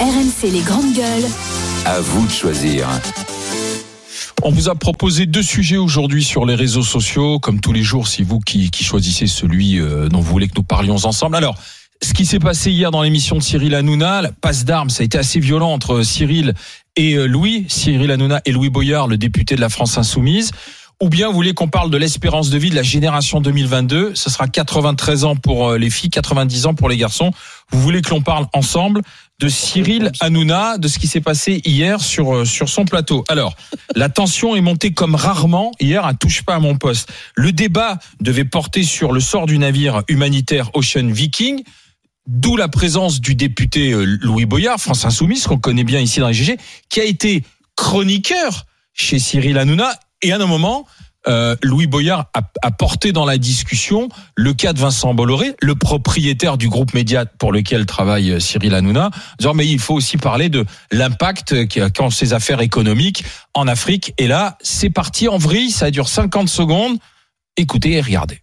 RMC 0.00 0.50
les 0.50 0.60
grandes 0.62 0.92
gueules. 0.92 1.30
À 1.84 2.00
vous 2.00 2.26
de 2.26 2.30
choisir. 2.30 2.88
On 4.42 4.50
vous 4.50 4.68
a 4.68 4.74
proposé 4.74 5.24
deux 5.26 5.42
sujets 5.42 5.76
aujourd'hui 5.76 6.24
sur 6.24 6.44
les 6.46 6.56
réseaux 6.56 6.82
sociaux, 6.82 7.38
comme 7.38 7.60
tous 7.60 7.72
les 7.72 7.84
jours, 7.84 8.08
c'est 8.08 8.24
vous 8.24 8.40
qui, 8.40 8.72
qui 8.72 8.82
choisissez 8.82 9.28
celui 9.28 9.78
euh, 9.78 10.08
dont 10.08 10.18
vous 10.18 10.32
voulez 10.32 10.48
que 10.48 10.54
nous 10.56 10.64
parlions 10.64 10.96
ensemble. 10.96 11.36
Alors, 11.36 11.54
ce 12.02 12.12
qui 12.12 12.26
s'est 12.26 12.40
passé 12.40 12.72
hier 12.72 12.90
dans 12.90 13.02
l'émission 13.02 13.36
de 13.36 13.42
Cyril 13.42 13.72
Hanouna, 13.76 14.20
la 14.20 14.32
passe 14.32 14.64
d'armes, 14.64 14.90
ça 14.90 15.02
a 15.02 15.04
été 15.04 15.16
assez 15.16 15.38
violent 15.38 15.70
entre 15.70 16.02
Cyril 16.02 16.54
et 16.96 17.14
euh, 17.14 17.26
Louis, 17.26 17.66
Cyril 17.68 18.10
Hanouna 18.10 18.40
et 18.44 18.50
Louis 18.50 18.70
Boyard, 18.70 19.06
le 19.06 19.16
député 19.16 19.54
de 19.54 19.60
la 19.60 19.68
France 19.68 19.96
Insoumise. 19.96 20.50
Ou 21.02 21.08
bien 21.08 21.28
vous 21.28 21.34
voulez 21.34 21.54
qu'on 21.54 21.68
parle 21.68 21.90
de 21.90 21.96
l'espérance 21.96 22.50
de 22.50 22.58
vie 22.58 22.70
de 22.70 22.76
la 22.76 22.82
génération 22.82 23.40
2022 23.40 24.14
Ce 24.14 24.30
sera 24.30 24.46
93 24.46 25.24
ans 25.24 25.36
pour 25.36 25.70
euh, 25.70 25.78
les 25.78 25.90
filles, 25.90 26.10
90 26.10 26.66
ans 26.66 26.74
pour 26.74 26.88
les 26.88 26.96
garçons. 26.96 27.30
Vous 27.70 27.80
voulez 27.80 28.00
que 28.00 28.10
l'on 28.10 28.22
parle 28.22 28.46
ensemble 28.52 29.02
de 29.44 29.50
Cyril 29.50 30.10
Hanouna, 30.20 30.78
de 30.78 30.88
ce 30.88 30.98
qui 30.98 31.06
s'est 31.06 31.20
passé 31.20 31.60
hier 31.66 32.00
sur 32.00 32.34
euh, 32.34 32.44
sur 32.46 32.70
son 32.70 32.86
plateau. 32.86 33.24
Alors, 33.28 33.54
la 33.94 34.08
tension 34.08 34.56
est 34.56 34.62
montée 34.62 34.94
comme 34.94 35.14
rarement 35.14 35.70
hier 35.80 36.06
à 36.06 36.14
touche 36.14 36.44
pas 36.44 36.54
à 36.54 36.60
mon 36.60 36.78
poste. 36.78 37.12
Le 37.34 37.52
débat 37.52 37.98
devait 38.22 38.46
porter 38.46 38.84
sur 38.84 39.12
le 39.12 39.20
sort 39.20 39.44
du 39.44 39.58
navire 39.58 40.02
humanitaire 40.08 40.70
Ocean 40.72 41.08
Viking. 41.08 41.62
D'où 42.26 42.56
la 42.56 42.68
présence 42.68 43.20
du 43.20 43.34
député 43.34 43.92
euh, 43.92 44.16
Louis 44.22 44.46
Boyard, 44.46 44.80
France 44.80 45.04
Insoumise, 45.04 45.46
qu'on 45.46 45.58
connaît 45.58 45.84
bien 45.84 46.00
ici 46.00 46.20
dans 46.20 46.28
les 46.28 46.34
GG, 46.34 46.56
qui 46.88 47.00
a 47.02 47.04
été 47.04 47.42
chroniqueur 47.76 48.64
chez 48.94 49.18
Cyril 49.18 49.58
Hanouna. 49.58 49.92
Et 50.22 50.32
à 50.32 50.36
un 50.36 50.46
moment, 50.46 50.86
euh, 51.26 51.56
Louis 51.62 51.86
Boyard 51.86 52.26
a, 52.34 52.70
porté 52.70 53.12
dans 53.12 53.24
la 53.24 53.38
discussion 53.38 54.08
le 54.36 54.52
cas 54.52 54.72
de 54.72 54.78
Vincent 54.78 55.14
Bolloré, 55.14 55.54
le 55.60 55.74
propriétaire 55.74 56.58
du 56.58 56.68
groupe 56.68 56.94
Média 56.94 57.24
pour 57.24 57.52
lequel 57.52 57.86
travaille 57.86 58.32
euh, 58.32 58.40
Cyril 58.40 58.74
Hanouna, 58.74 59.10
disant 59.38 59.54
mais 59.54 59.66
il 59.66 59.78
faut 59.78 59.94
aussi 59.94 60.16
parler 60.16 60.48
de 60.48 60.64
l'impact 60.90 61.54
qu'ont 61.92 62.10
ces 62.10 62.32
affaires 62.32 62.60
économiques 62.60 63.24
en 63.54 63.66
Afrique. 63.68 64.12
Et 64.18 64.26
là, 64.26 64.58
c'est 64.60 64.90
parti 64.90 65.28
en 65.28 65.38
vrille, 65.38 65.70
ça 65.70 65.90
dure 65.90 66.08
50 66.08 66.48
secondes. 66.48 66.98
Écoutez 67.56 67.92
et 67.92 68.00
regardez. 68.00 68.40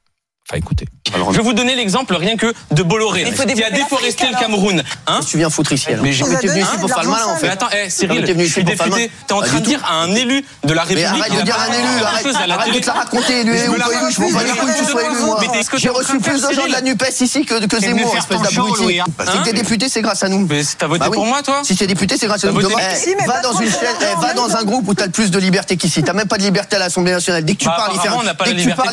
Enfin, 0.48 0.58
écoutez. 0.58 0.86
Alors, 1.14 1.32
je 1.32 1.38
vais 1.38 1.44
vous 1.44 1.54
donner 1.54 1.76
l'exemple 1.76 2.16
rien 2.16 2.38
que 2.38 2.54
de 2.72 2.84
Bolloré, 2.84 3.24
qui 3.24 3.64
a 3.64 3.70
déforesté 3.70 4.28
le 4.28 4.40
Cameroun. 4.40 4.84
Hein 5.08 5.20
tu 5.28 5.38
viens 5.38 5.50
foutre 5.50 5.72
ici 5.74 5.90
alors 5.90 6.04
Mais 6.04 6.14
j'ai 6.14 6.26
été 6.26 6.48
venu 6.48 6.62
ici 6.62 6.78
pour 6.80 6.90
faire 6.90 7.04
le 7.04 7.10
malin 7.10 7.26
en 7.28 7.36
fait. 7.36 7.48
Mais 7.48 7.54
attends, 7.54 7.70
eh, 7.72 7.90
Cyril, 7.90 8.26
je 8.38 8.44
suis 8.46 8.64
député. 8.64 9.12
T'es 9.28 9.34
en 9.34 9.42
train 9.42 9.60
de 9.60 9.66
dire 9.66 9.82
à 9.86 10.02
un 10.04 10.14
élu 10.16 10.44
de 10.64 10.74
la 10.74 10.84
République. 10.84 11.08
Mais 11.14 11.20
arrête 11.20 11.40
de 11.40 11.42
dire 11.42 11.58
à 11.58 11.64
un 11.64 11.74
élu, 11.74 12.04
arrête, 12.04 12.26
arrête 12.36 12.74
de 12.74 12.80
te 12.80 12.88
la 12.88 12.94
raconter, 12.94 13.42
élu 13.42 13.52
ou 13.70 13.74
pas 13.74 13.92
élu, 13.92 14.12
je 14.12 14.22
m'en 14.22 14.32
bats 14.32 14.44
les 14.44 14.50
couilles 14.52 14.72
que 14.72 14.80
tu 14.80 14.86
sois 14.86 15.04
élu 15.04 15.20
moi. 15.20 15.40
J'ai 15.78 15.90
reçu 15.90 16.20
plus 16.20 16.42
de 16.42 16.54
gens 16.54 16.68
de 16.68 16.72
la 16.72 16.82
NUPES 16.82 17.22
ici 17.22 17.46
que, 17.46 17.66
que 17.66 17.80
Zemmour, 17.80 18.16
espèce 18.16 18.42
d'abruti. 18.42 19.00
Si 19.32 19.44
t'es 19.44 19.54
député, 19.54 19.90
c'est 19.90 20.02
grâce 20.02 20.24
à 20.24 20.30
nous. 20.30 20.46
Mais 20.48 20.62
t'as 20.78 20.88
voté 20.88 21.10
pour 21.10 21.26
moi, 21.26 21.42
toi 21.42 21.62
Si 21.64 21.76
t'es 21.76 21.88
député, 21.88 22.18
c'est 22.18 22.28
grâce 22.28 22.44
à 22.44 22.52
nous. 22.52 22.62
Va 22.62 23.42
dans 23.42 23.54
une 23.54 23.70
chaîne, 23.70 24.20
va 24.20 24.34
dans 24.34 24.56
un 24.56 24.64
groupe 24.64 24.88
où 24.88 24.94
t'as 24.94 25.06
le 25.06 25.12
plus 25.12 25.32
de 25.32 25.40
liberté 25.40 25.78
qu'ici. 25.78 26.04
T'as 26.04 26.14
même 26.14 26.28
pas 26.28 26.38
de 26.38 26.44
liberté 26.44 26.76
à 26.76 26.80
l'Assemblée 26.80 27.12
nationale. 27.12 27.44
Dès 27.44 27.54
que 27.54 27.60
tu 27.60 27.66
parles, 27.66 27.94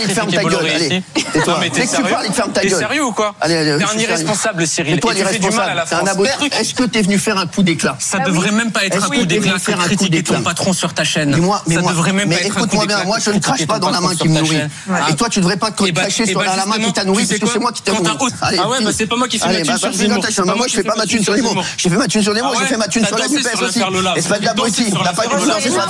il 0.01 0.11
ferme 0.15 0.33
ta 0.33 0.43
gueule. 0.43 0.69
Allez, 0.69 1.03
tais-toi. 1.33 1.61
Dès 1.73 1.87
que 1.87 1.97
tu 1.97 2.03
parles, 2.11 2.27
il 2.27 2.33
ferme 2.33 2.53
ta 2.53 2.63
gueule. 2.63 2.71
T'es 2.71 2.79
sérieux 2.79 3.05
ou 3.05 3.13
quoi 3.13 3.35
T'es 3.45 3.83
un 3.83 3.99
irresponsable, 3.99 4.67
Cyril. 4.67 4.95
Et 4.95 5.01
toi, 5.01 5.15
l'irresponsable. 5.15 5.85
T'es 5.89 5.95
un 5.95 6.07
abruti. 6.07 6.51
Est-ce 6.59 6.75
que 6.75 6.85
t'es 6.85 7.03
venu 7.03 7.19
faire 7.19 7.39
un 7.39 7.47
coup 7.47 7.63
d'éclat 7.63 7.97
Ça 7.99 8.19
devrait 8.21 8.53
même 8.53 8.73
pas 8.73 8.85
être 8.85 9.05
un 9.05 9.09
coup 9.09 9.27
d'éclat 9.27 9.55
que 9.59 9.73
critiquer 9.73 10.23
ton 10.23 10.43
patron 10.43 10.73
sur 10.73 10.95
ta 10.95 11.05
chaîne. 11.05 11.35
Ça 11.35 11.81
devrait 11.81 12.13
même 12.13 12.29
pas 12.29 12.37
être 12.37 12.59
un 12.59 12.67
coup 12.67 12.79
d'éclat. 12.79 12.97
bien, 12.97 13.05
moi 13.05 13.19
je 13.19 13.31
ne 13.31 13.39
crache 13.39 13.67
pas 13.67 13.79
dans 13.79 13.91
la 13.91 14.01
main 14.01 14.15
qui 14.15 14.29
me 14.29 14.41
nourrit. 14.41 14.61
Et 15.09 15.15
toi, 15.15 15.29
tu 15.29 15.41
devrais 15.41 15.57
pas 15.57 15.71
te 15.71 15.91
cracher 15.91 16.27
sur 16.27 16.43
la 16.43 16.67
main 16.67 16.79
qui 16.79 16.93
t'a 16.93 17.05
nourri 17.05 17.27
parce 17.27 17.41
que 17.41 17.47
c'est 17.47 17.59
moi 17.59 17.73
qui 17.73 17.83
t'ai 17.83 17.93
nourri. 17.93 18.11
Ah 18.59 18.69
ouais, 18.69 18.79
bah 18.83 18.91
c'est 18.97 19.07
pas 19.07 19.17
moi 19.17 19.29
qui 19.29 19.39
fais 19.39 19.65
ma 19.65 19.79
thune 19.79 19.79
sur 19.79 20.45
les 20.45 20.53
mots. 20.53 20.57
Moi, 20.57 20.67
je 20.69 20.75
fais 20.75 20.83
pas 20.83 20.97
ma 20.97 21.07
thune 21.07 21.23
sur 21.23 21.35
les 21.35 21.43
mots. 21.43 21.55
J'ai 21.77 21.91
fait 21.91 21.97
ma 21.97 22.09
thune 22.09 22.23
sur 22.23 22.33
les 22.33 22.43
mots, 22.43 22.55
j'ai 22.59 22.67
fait 22.67 22.77
ma 22.77 22.89
thune 22.89 23.05
sur 23.05 23.19
la 23.19 23.29
NUPES 23.29 23.63
aussi. 23.63 23.81
Et 24.17 24.23
c'est 24.23 24.29
pas 24.29 24.39
de 24.39 24.45
l'abruti. 24.45 24.93
T'as 25.05 25.13
pas 25.13 25.27
dû 25.27 25.47
lancer 25.47 25.71
sur 25.71 25.79
la 25.79 25.87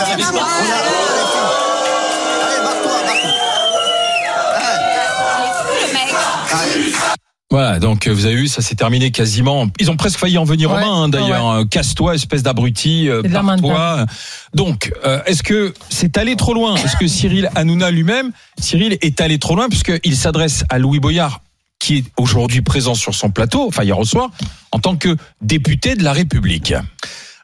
Voilà, 7.51 7.79
donc 7.79 8.07
vous 8.07 8.27
avez 8.27 8.35
vu, 8.35 8.47
ça 8.47 8.61
s'est 8.61 8.75
terminé 8.75 9.11
quasiment. 9.11 9.69
Ils 9.81 9.91
ont 9.91 9.97
presque 9.97 10.19
failli 10.19 10.37
en 10.37 10.45
venir 10.45 10.71
ouais, 10.71 10.77
aux 10.77 10.81
mains, 10.81 11.03
hein, 11.05 11.09
d'ailleurs. 11.09 11.61
Ouais. 11.61 11.67
Casse-toi, 11.67 12.15
espèce 12.15 12.43
d'abruti, 12.43 13.09
euh, 13.09 13.23
toi 13.59 14.05
Donc, 14.53 14.93
euh, 15.05 15.23
est-ce 15.25 15.43
que 15.43 15.73
c'est 15.89 16.19
allé 16.19 16.37
trop 16.37 16.53
loin? 16.53 16.75
Est-ce 16.77 16.97
que 16.97 17.07
Cyril 17.07 17.49
Hanouna 17.55 17.91
lui-même, 17.91 18.33
Cyril 18.61 18.99
est 19.01 19.23
allé 19.23 19.39
trop 19.39 19.57
loin 19.57 19.71
puisqu'il 19.71 20.15
s'adresse 20.15 20.65
à 20.69 20.79
Louis 20.79 21.01
Boyard, 21.01 21.41
qui 21.79 21.97
est 21.97 22.05
aujourd'hui 22.19 22.61
présent 22.61 22.95
sur 22.95 23.15
son 23.15 23.31
plateau, 23.31 23.67
enfin 23.67 23.83
hier 23.83 23.99
au 23.99 24.05
soir, 24.05 24.31
en 24.71 24.79
tant 24.79 24.97
que 24.97 25.17
député 25.41 25.95
de 25.95 26.05
la 26.05 26.13
République? 26.13 26.75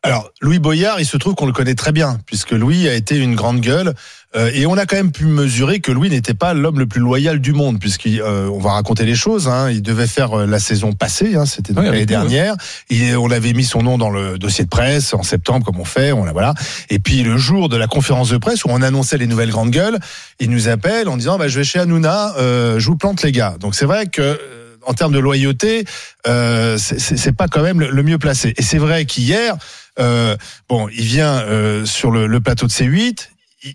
Alors, 0.02 0.28
Louis 0.42 0.58
Boyard, 0.58 1.00
il 1.00 1.06
se 1.06 1.16
trouve 1.16 1.34
qu'on 1.34 1.46
le 1.46 1.52
connaît 1.52 1.74
très 1.74 1.92
bien, 1.92 2.18
puisque 2.26 2.50
Louis 2.50 2.86
a 2.88 2.94
été 2.94 3.16
une 3.16 3.34
grande 3.34 3.60
gueule. 3.60 3.94
Euh, 4.36 4.50
et 4.52 4.66
on 4.66 4.76
a 4.76 4.86
quand 4.86 4.96
même 4.96 5.12
pu 5.12 5.26
mesurer 5.26 5.80
que 5.80 5.92
Louis 5.92 6.10
n'était 6.10 6.34
pas 6.34 6.54
l'homme 6.54 6.78
le 6.78 6.86
plus 6.86 7.00
loyal 7.00 7.40
du 7.40 7.52
monde, 7.52 7.78
puisqu'on 7.78 8.08
euh, 8.20 8.50
va 8.60 8.72
raconter 8.72 9.04
les 9.04 9.14
choses. 9.14 9.48
Hein, 9.48 9.70
il 9.70 9.82
devait 9.82 10.06
faire 10.06 10.40
euh, 10.40 10.46
la 10.46 10.58
saison 10.58 10.92
passée, 10.92 11.36
hein, 11.36 11.46
c'était 11.46 11.72
ouais, 11.72 11.84
l'année 11.84 12.06
dernière. 12.06 12.56
Il, 12.90 13.16
on 13.16 13.30
avait 13.30 13.52
mis 13.52 13.64
son 13.64 13.82
nom 13.82 13.98
dans 13.98 14.10
le 14.10 14.38
dossier 14.38 14.64
de 14.64 14.68
presse 14.68 15.14
en 15.14 15.22
septembre, 15.22 15.64
comme 15.64 15.80
on 15.80 15.84
fait. 15.84 16.12
On 16.12 16.24
la 16.24 16.32
voilà. 16.32 16.54
Et 16.90 16.98
puis 16.98 17.22
le 17.22 17.36
jour 17.36 17.68
de 17.68 17.76
la 17.76 17.86
conférence 17.86 18.30
de 18.30 18.38
presse 18.38 18.64
où 18.64 18.68
on 18.70 18.82
annonçait 18.82 19.18
les 19.18 19.26
nouvelles 19.26 19.50
grandes 19.50 19.70
gueules, 19.70 19.98
il 20.40 20.50
nous 20.50 20.68
appelle 20.68 21.08
en 21.08 21.16
disant 21.16 21.38
bah, 21.38 21.48
"Je 21.48 21.58
vais 21.58 21.64
chez 21.64 21.78
Hanouna, 21.78 22.34
euh, 22.38 22.78
je 22.78 22.86
vous 22.86 22.96
plante 22.96 23.22
les 23.22 23.32
gars." 23.32 23.56
Donc 23.60 23.74
c'est 23.74 23.86
vrai 23.86 24.06
que 24.06 24.38
en 24.86 24.94
termes 24.94 25.12
de 25.12 25.18
loyauté, 25.18 25.84
euh, 26.26 26.76
c'est 26.78 27.32
pas 27.32 27.48
quand 27.48 27.62
même 27.62 27.80
le 27.80 28.02
mieux 28.02 28.18
placé. 28.18 28.54
Et 28.56 28.62
c'est 28.62 28.78
vrai 28.78 29.04
qu'hier, 29.04 29.56
euh, 29.98 30.36
bon, 30.68 30.88
il 30.88 31.04
vient 31.04 31.40
euh, 31.40 31.84
sur 31.84 32.10
le, 32.10 32.26
le, 32.26 32.40
plateau 32.40 32.66
de 32.66 32.72
C8. 32.72 33.28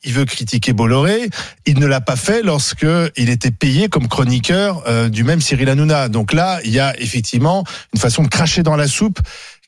Il 0.03 0.13
veut 0.13 0.25
critiquer 0.25 0.73
Bolloré. 0.73 1.29
Il 1.65 1.79
ne 1.79 1.85
l'a 1.85 2.01
pas 2.01 2.15
fait 2.15 2.43
lorsque 2.43 2.85
il 3.15 3.29
était 3.29 3.51
payé 3.51 3.89
comme 3.89 4.07
chroniqueur 4.07 4.83
euh, 4.87 5.09
du 5.09 5.23
même 5.23 5.41
Cyril 5.41 5.69
Hanouna. 5.69 6.09
Donc 6.09 6.33
là, 6.33 6.59
il 6.63 6.71
y 6.71 6.79
a 6.79 6.99
effectivement 6.99 7.63
une 7.93 7.99
façon 7.99 8.23
de 8.23 8.27
cracher 8.27 8.61
dans 8.63 8.75
la 8.75 8.87
soupe 8.87 9.19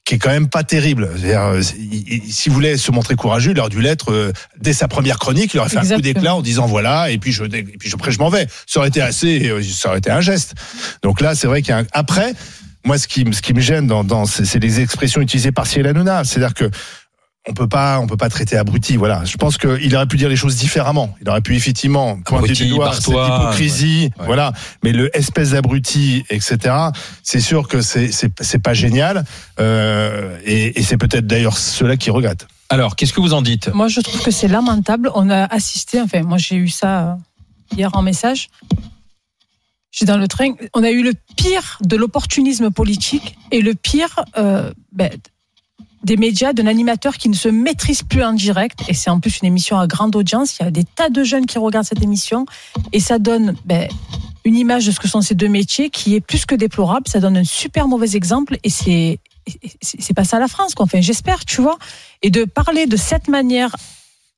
qui 0.03 0.15
est 0.15 0.17
quand 0.17 0.29
même 0.29 0.49
pas 0.49 0.63
terrible. 0.63 1.09
S'il 2.27 2.51
voulait 2.51 2.77
se 2.77 2.91
montrer 2.91 3.15
courageux, 3.15 3.51
il 3.51 3.59
aurait 3.59 3.69
dû 3.69 3.81
l'être 3.81 4.11
euh, 4.11 4.33
dès 4.59 4.73
sa 4.73 4.87
première 4.87 5.19
chronique. 5.19 5.53
Il 5.53 5.59
aurait 5.59 5.69
fait 5.69 5.77
un 5.77 5.95
coup 5.95 6.01
d'éclat 6.01 6.35
en 6.35 6.41
disant 6.41 6.65
voilà, 6.65 7.11
et 7.11 7.17
puis 7.17 7.31
je, 7.31 7.43
et 7.43 7.63
puis 7.63 7.91
après 7.93 8.11
je 8.11 8.19
m'en 8.19 8.29
vais. 8.29 8.47
Ça 8.65 8.79
aurait 8.79 8.89
été 8.89 9.01
assez, 9.01 9.49
euh, 9.49 9.61
ça 9.63 9.89
aurait 9.89 9.99
été 9.99 10.09
un 10.09 10.21
geste. 10.21 10.55
Donc 11.03 11.21
là, 11.21 11.35
c'est 11.35 11.47
vrai 11.47 11.61
qu'il 11.61 11.69
y 11.69 11.73
a 11.73 11.79
un, 11.79 11.85
après 11.93 12.33
moi, 12.83 12.97
ce 12.97 13.07
qui, 13.07 13.25
ce 13.31 13.41
qui 13.41 13.53
me 13.53 13.61
gêne 13.61 13.85
dans, 13.85 14.03
dans 14.03 14.25
c'est 14.25 14.59
les 14.59 14.79
expressions 14.79 15.21
utilisées 15.21 15.51
par 15.51 15.67
Cyril 15.67 15.87
Hanouna. 15.87 16.23
C'est-à-dire 16.23 16.55
que 16.55 16.69
on 17.47 17.53
peut 17.53 17.67
pas, 17.67 17.99
on 17.99 18.07
peut 18.07 18.17
pas 18.17 18.29
traiter 18.29 18.55
abruti. 18.55 18.97
Voilà. 18.97 19.25
Je 19.25 19.35
pense 19.37 19.57
qu'il 19.57 19.95
aurait 19.95 20.05
pu 20.05 20.17
dire 20.17 20.29
les 20.29 20.35
choses 20.35 20.55
différemment. 20.55 21.15
Il 21.21 21.29
aurait 21.29 21.41
pu 21.41 21.55
effectivement 21.55 22.19
pointer 22.21 22.53
du 22.53 22.67
doigt 22.67 22.93
cette 22.93 23.07
hypocrisie. 23.07 24.11
Ouais. 24.19 24.25
Voilà. 24.25 24.53
Mais 24.83 24.91
le 24.91 25.15
espèce 25.17 25.51
d'abruti, 25.51 26.23
etc. 26.29 26.75
C'est 27.23 27.41
sûr 27.41 27.67
que 27.67 27.81
c'est 27.81 28.11
c'est 28.11 28.59
pas 28.59 28.73
génial. 28.73 29.25
Euh, 29.59 30.37
et, 30.45 30.79
et 30.79 30.83
c'est 30.83 30.97
peut-être 30.97 31.25
d'ailleurs 31.25 31.57
ceux-là 31.57 31.97
qui 31.97 32.11
regrettent. 32.11 32.47
Alors, 32.69 32.95
qu'est-ce 32.95 33.11
que 33.11 33.19
vous 33.19 33.33
en 33.33 33.41
dites? 33.41 33.67
Moi, 33.73 33.89
je 33.89 33.99
trouve 33.99 34.21
que 34.21 34.31
c'est 34.31 34.47
lamentable. 34.47 35.11
On 35.15 35.29
a 35.29 35.43
assisté. 35.45 35.99
Enfin, 35.99 36.21
moi, 36.21 36.37
j'ai 36.37 36.55
eu 36.55 36.69
ça 36.69 37.17
hier 37.75 37.89
en 37.93 38.01
message. 38.01 38.49
J'étais 39.91 40.11
dans 40.11 40.17
le 40.17 40.27
train. 40.27 40.53
On 40.73 40.83
a 40.83 40.91
eu 40.91 41.03
le 41.03 41.13
pire 41.35 41.79
de 41.81 41.97
l'opportunisme 41.97 42.71
politique 42.71 43.35
et 43.51 43.61
le 43.61 43.73
pire 43.73 44.23
euh, 44.37 44.71
ben, 44.93 45.09
des 46.03 46.17
médias, 46.17 46.53
d'un 46.53 46.67
animateur 46.67 47.17
qui 47.17 47.29
ne 47.29 47.35
se 47.35 47.49
maîtrise 47.49 48.03
plus 48.03 48.23
en 48.23 48.33
direct. 48.33 48.79
Et 48.87 48.93
c'est 48.93 49.09
en 49.09 49.19
plus 49.19 49.39
une 49.41 49.47
émission 49.47 49.77
à 49.77 49.87
grande 49.87 50.15
audience. 50.15 50.57
Il 50.59 50.63
y 50.63 50.67
a 50.67 50.71
des 50.71 50.83
tas 50.83 51.09
de 51.09 51.23
jeunes 51.23 51.45
qui 51.45 51.57
regardent 51.59 51.85
cette 51.85 52.03
émission. 52.03 52.45
Et 52.91 52.99
ça 52.99 53.19
donne 53.19 53.55
ben, 53.65 53.87
une 54.43 54.55
image 54.55 54.85
de 54.85 54.91
ce 54.91 54.99
que 54.99 55.07
sont 55.07 55.21
ces 55.21 55.35
deux 55.35 55.49
métiers 55.49 55.89
qui 55.89 56.15
est 56.15 56.21
plus 56.21 56.45
que 56.45 56.55
déplorable. 56.55 57.07
Ça 57.07 57.19
donne 57.19 57.37
un 57.37 57.43
super 57.43 57.87
mauvais 57.87 58.15
exemple. 58.15 58.57
Et 58.63 58.69
c'est 58.69 59.19
c'est 59.81 60.13
pas 60.13 60.23
ça 60.23 60.37
la 60.39 60.47
France 60.47 60.75
qu'on 60.75 60.85
fait. 60.85 61.01
J'espère, 61.01 61.45
tu 61.45 61.61
vois. 61.61 61.77
Et 62.21 62.29
de 62.29 62.45
parler 62.45 62.85
de 62.85 62.95
cette 62.95 63.27
manière 63.27 63.75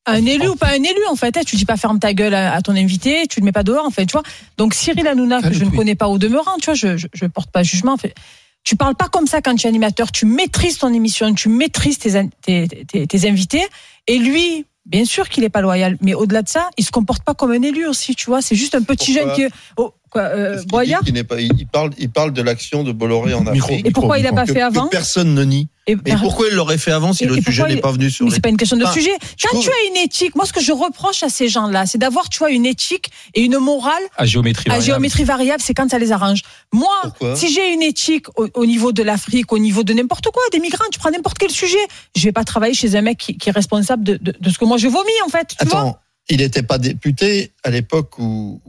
un 0.05 0.25
élu 0.25 0.47
ou 0.47 0.55
pas 0.55 0.69
un 0.69 0.83
élu 0.83 1.05
en 1.09 1.15
fait. 1.15 1.43
Tu 1.45 1.55
dis 1.55 1.65
pas 1.65 1.77
ferme 1.77 1.99
ta 1.99 2.13
gueule 2.13 2.33
à, 2.33 2.61
ton 2.61 2.75
invité, 2.75 3.25
tu 3.27 3.39
le 3.39 3.45
mets 3.45 3.51
pas 3.51 3.63
dehors 3.63 3.85
en 3.85 3.89
fait, 3.89 4.05
tu 4.05 4.13
vois. 4.13 4.23
Donc 4.57 4.73
Cyril 4.73 5.07
Hanouna 5.07 5.41
que 5.41 5.53
je 5.53 5.63
ne 5.63 5.69
connais 5.69 5.95
pas 5.95 6.07
au 6.07 6.17
demeurant, 6.17 6.57
tu 6.57 6.65
vois, 6.65 6.73
je, 6.73 6.97
je, 6.97 7.07
je 7.13 7.25
porte 7.25 7.51
pas 7.51 7.63
jugement. 7.63 7.93
En 7.93 7.97
fait. 7.97 8.15
Tu 8.63 8.75
parles 8.75 8.95
pas 8.95 9.09
comme 9.09 9.27
ça 9.27 9.41
quand 9.41 9.55
tu 9.55 9.67
es 9.67 9.69
animateur, 9.69 10.11
tu 10.11 10.25
maîtrises 10.25 10.77
ton 10.77 10.93
émission, 10.93 11.33
tu 11.33 11.49
maîtrises 11.49 11.97
tes, 11.97 12.29
tes, 12.41 12.67
tes, 12.85 13.07
tes 13.07 13.29
invités. 13.29 13.65
Et 14.07 14.17
lui, 14.17 14.65
bien 14.85 15.05
sûr 15.05 15.29
qu'il 15.29 15.43
est 15.43 15.49
pas 15.49 15.61
loyal, 15.61 15.97
mais 16.01 16.13
au-delà 16.13 16.41
de 16.41 16.49
ça, 16.49 16.69
il 16.77 16.85
se 16.85 16.91
comporte 16.91 17.23
pas 17.23 17.33
comme 17.33 17.51
un 17.51 17.61
élu 17.61 17.85
aussi, 17.87 18.15
tu 18.15 18.25
vois. 18.25 18.41
C'est 18.41 18.55
juste 18.55 18.75
un 18.75 18.81
petit 18.81 19.13
pourquoi 19.13 19.35
jeune 19.35 19.49
qui. 19.49 19.55
Oh, 19.77 19.93
quoi, 20.13 20.21
euh, 20.23 20.61
il, 20.61 21.25
pas, 21.25 21.41
il, 21.41 21.67
parle, 21.67 21.89
il 21.97 22.09
parle 22.09 22.31
de 22.31 22.41
l'action 22.41 22.83
de 22.83 22.91
Bolloré 22.91 23.33
en 23.33 23.45
Afrique. 23.47 23.85
Et 23.85 23.91
pourquoi 23.91 24.19
il 24.19 24.27
a 24.27 24.31
pas 24.31 24.45
fait 24.45 24.61
avant 24.61 24.87
Personne 24.87 25.33
ne 25.33 25.43
nie. 25.43 25.67
Et, 25.85 25.97
pourquoi 25.97 26.47
il 26.49 26.55
l'aurait 26.55 26.77
fait 26.77 26.93
avant 26.93 27.11
si 27.11 27.25
le 27.25 27.41
sujet 27.41 27.67
n'est 27.67 27.81
pas 27.81 27.91
venu 27.91 28.09
sur 28.09 28.31
C'est 28.31 28.39
pas 28.39 28.49
une 28.49 28.57
question 28.57 28.77
de 28.77 28.85
sujet. 28.85 29.11
Quand 29.41 29.59
tu 29.59 29.69
as 29.69 29.89
une 29.89 29.97
éthique, 29.97 30.35
moi 30.35 30.45
ce 30.45 30.53
que 30.53 30.61
je 30.61 30.71
reproche 30.71 31.23
à 31.23 31.29
ces 31.29 31.49
gens-là, 31.49 31.85
c'est 31.85 31.97
d'avoir 31.97 32.29
tu 32.29 32.39
vois 32.39 32.51
une 32.51 32.65
éthique 32.65 33.09
et 33.33 33.41
une 33.41 33.57
morale 33.57 34.01
à 34.15 34.25
géométrie 34.25 34.69
variable. 34.69 34.83
À 34.83 34.85
géométrie 34.85 35.23
variable, 35.25 35.61
c'est 35.61 35.73
quand 35.73 35.89
ça 35.89 35.99
les 35.99 36.13
arrange. 36.13 36.41
Moi, 36.71 37.01
si 37.35 37.53
j'ai 37.53 37.73
une 37.73 37.81
éthique 37.81 38.27
au, 38.37 38.65
niveau 38.65 38.93
de 38.93 39.03
l'Afrique, 39.03 39.51
au 39.51 39.59
niveau 39.59 39.83
de 39.83 39.93
n'importe 39.93 40.27
quoi, 40.31 40.41
des 40.53 40.59
migrants, 40.59 40.85
tu 40.91 40.99
prends 40.99 41.11
n'importe 41.11 41.37
quel 41.37 41.51
sujet, 41.51 41.75
je 42.15 42.23
vais 42.23 42.31
pas 42.31 42.45
travailler 42.45 42.73
chez 42.73 42.95
un 42.95 43.01
mec 43.01 43.17
qui, 43.17 43.37
est 43.45 43.51
responsable 43.51 44.03
de, 44.03 44.17
de, 44.21 44.49
ce 44.49 44.57
que 44.57 44.65
moi 44.65 44.77
je 44.77 44.87
vomis 44.87 45.11
en 45.25 45.29
fait. 45.29 45.47
Tu 45.59 45.67
Attends, 45.67 45.97
il 46.29 46.37
n'était 46.37 46.63
pas 46.63 46.77
député 46.77 47.51
à 47.63 47.69
l'époque 47.69 48.17
où. 48.17 48.61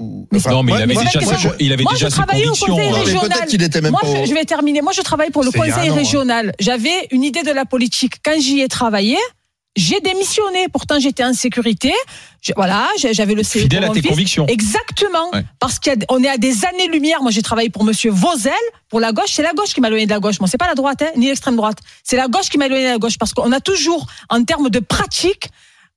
non, 0.51 0.63
mais 0.63 0.73
il 0.73 0.83
avait 0.83 0.95
déjà, 0.95 1.21
il 1.61 1.73
avait 1.73 1.85
déjà 1.85 2.11
ses 2.11 2.23
convictions. 2.23 2.77
Peut-être 2.77 3.47
qu'il 3.47 3.63
était 3.63 3.81
même 3.81 3.93
moi, 3.93 4.01
pas. 4.01 4.25
Je, 4.25 4.35
vais 4.35 4.45
terminer. 4.45 4.83
Moi, 4.83 4.93
je 4.95 5.03
travaille 5.03 5.31
pour 5.31 5.45
le 5.45 5.51
conseil 5.51 5.89
hein. 5.89 5.95
régional. 5.95 6.53
J'avais 6.59 7.09
une 7.11 7.23
idée 7.23 7.43
de 7.43 7.53
la 7.53 7.65
politique. 7.65 8.15
Quand 8.25 8.39
j'y 8.41 8.61
ai 8.61 8.69
travaillé, 8.69 9.17
j'ai 9.77 10.01
démissionné. 10.01 10.67
Pourtant, 10.73 10.99
j'étais 10.99 11.25
en 11.25 11.33
sécurité. 11.33 11.93
voilà, 12.57 12.89
j'avais 13.13 13.35
le 13.35 13.45
Fidèle 13.45 13.85
à 13.85 13.91
tes 13.91 14.03
convictions. 14.03 14.47
Exactement. 14.49 15.31
Parce 15.61 15.79
qu'on 15.79 16.23
est 16.25 16.29
à 16.29 16.39
des 16.39 16.65
années-lumière. 16.65 17.23
Moi, 17.23 17.31
j'ai 17.31 17.43
travaillé 17.43 17.71
pour 17.71 17.85
Monsieur 17.85 18.11
Vauzel, 18.11 18.53
pour 18.89 18.99
la 18.99 19.13
gauche. 19.13 19.31
C'est 19.33 19.43
la 19.43 19.53
gauche 19.53 19.75
qui 19.75 19.81
m'a 19.81 19.87
éloigné 19.87 20.07
de 20.07 20.13
la 20.13 20.19
gauche. 20.21 20.41
Moi, 20.41 20.49
c'est 20.49 20.59
pas 20.59 20.69
la 20.69 20.75
droite, 20.75 21.03
hein, 21.03 21.11
ni 21.17 21.27
l'extrême 21.27 21.55
droite. 21.55 21.79
C'est 22.03 22.17
la 22.17 22.27
gauche 22.27 22.49
qui 22.49 22.59
m'a 22.59 22.67
éloigné 22.67 22.87
de 22.87 22.93
la 22.93 22.99
gauche. 22.99 23.17
Parce 23.17 23.33
qu'on 23.33 23.53
a 23.53 23.61
toujours, 23.61 24.07
en 24.29 24.43
termes 24.43 24.71
de 24.71 24.81
pratique, 24.81 25.49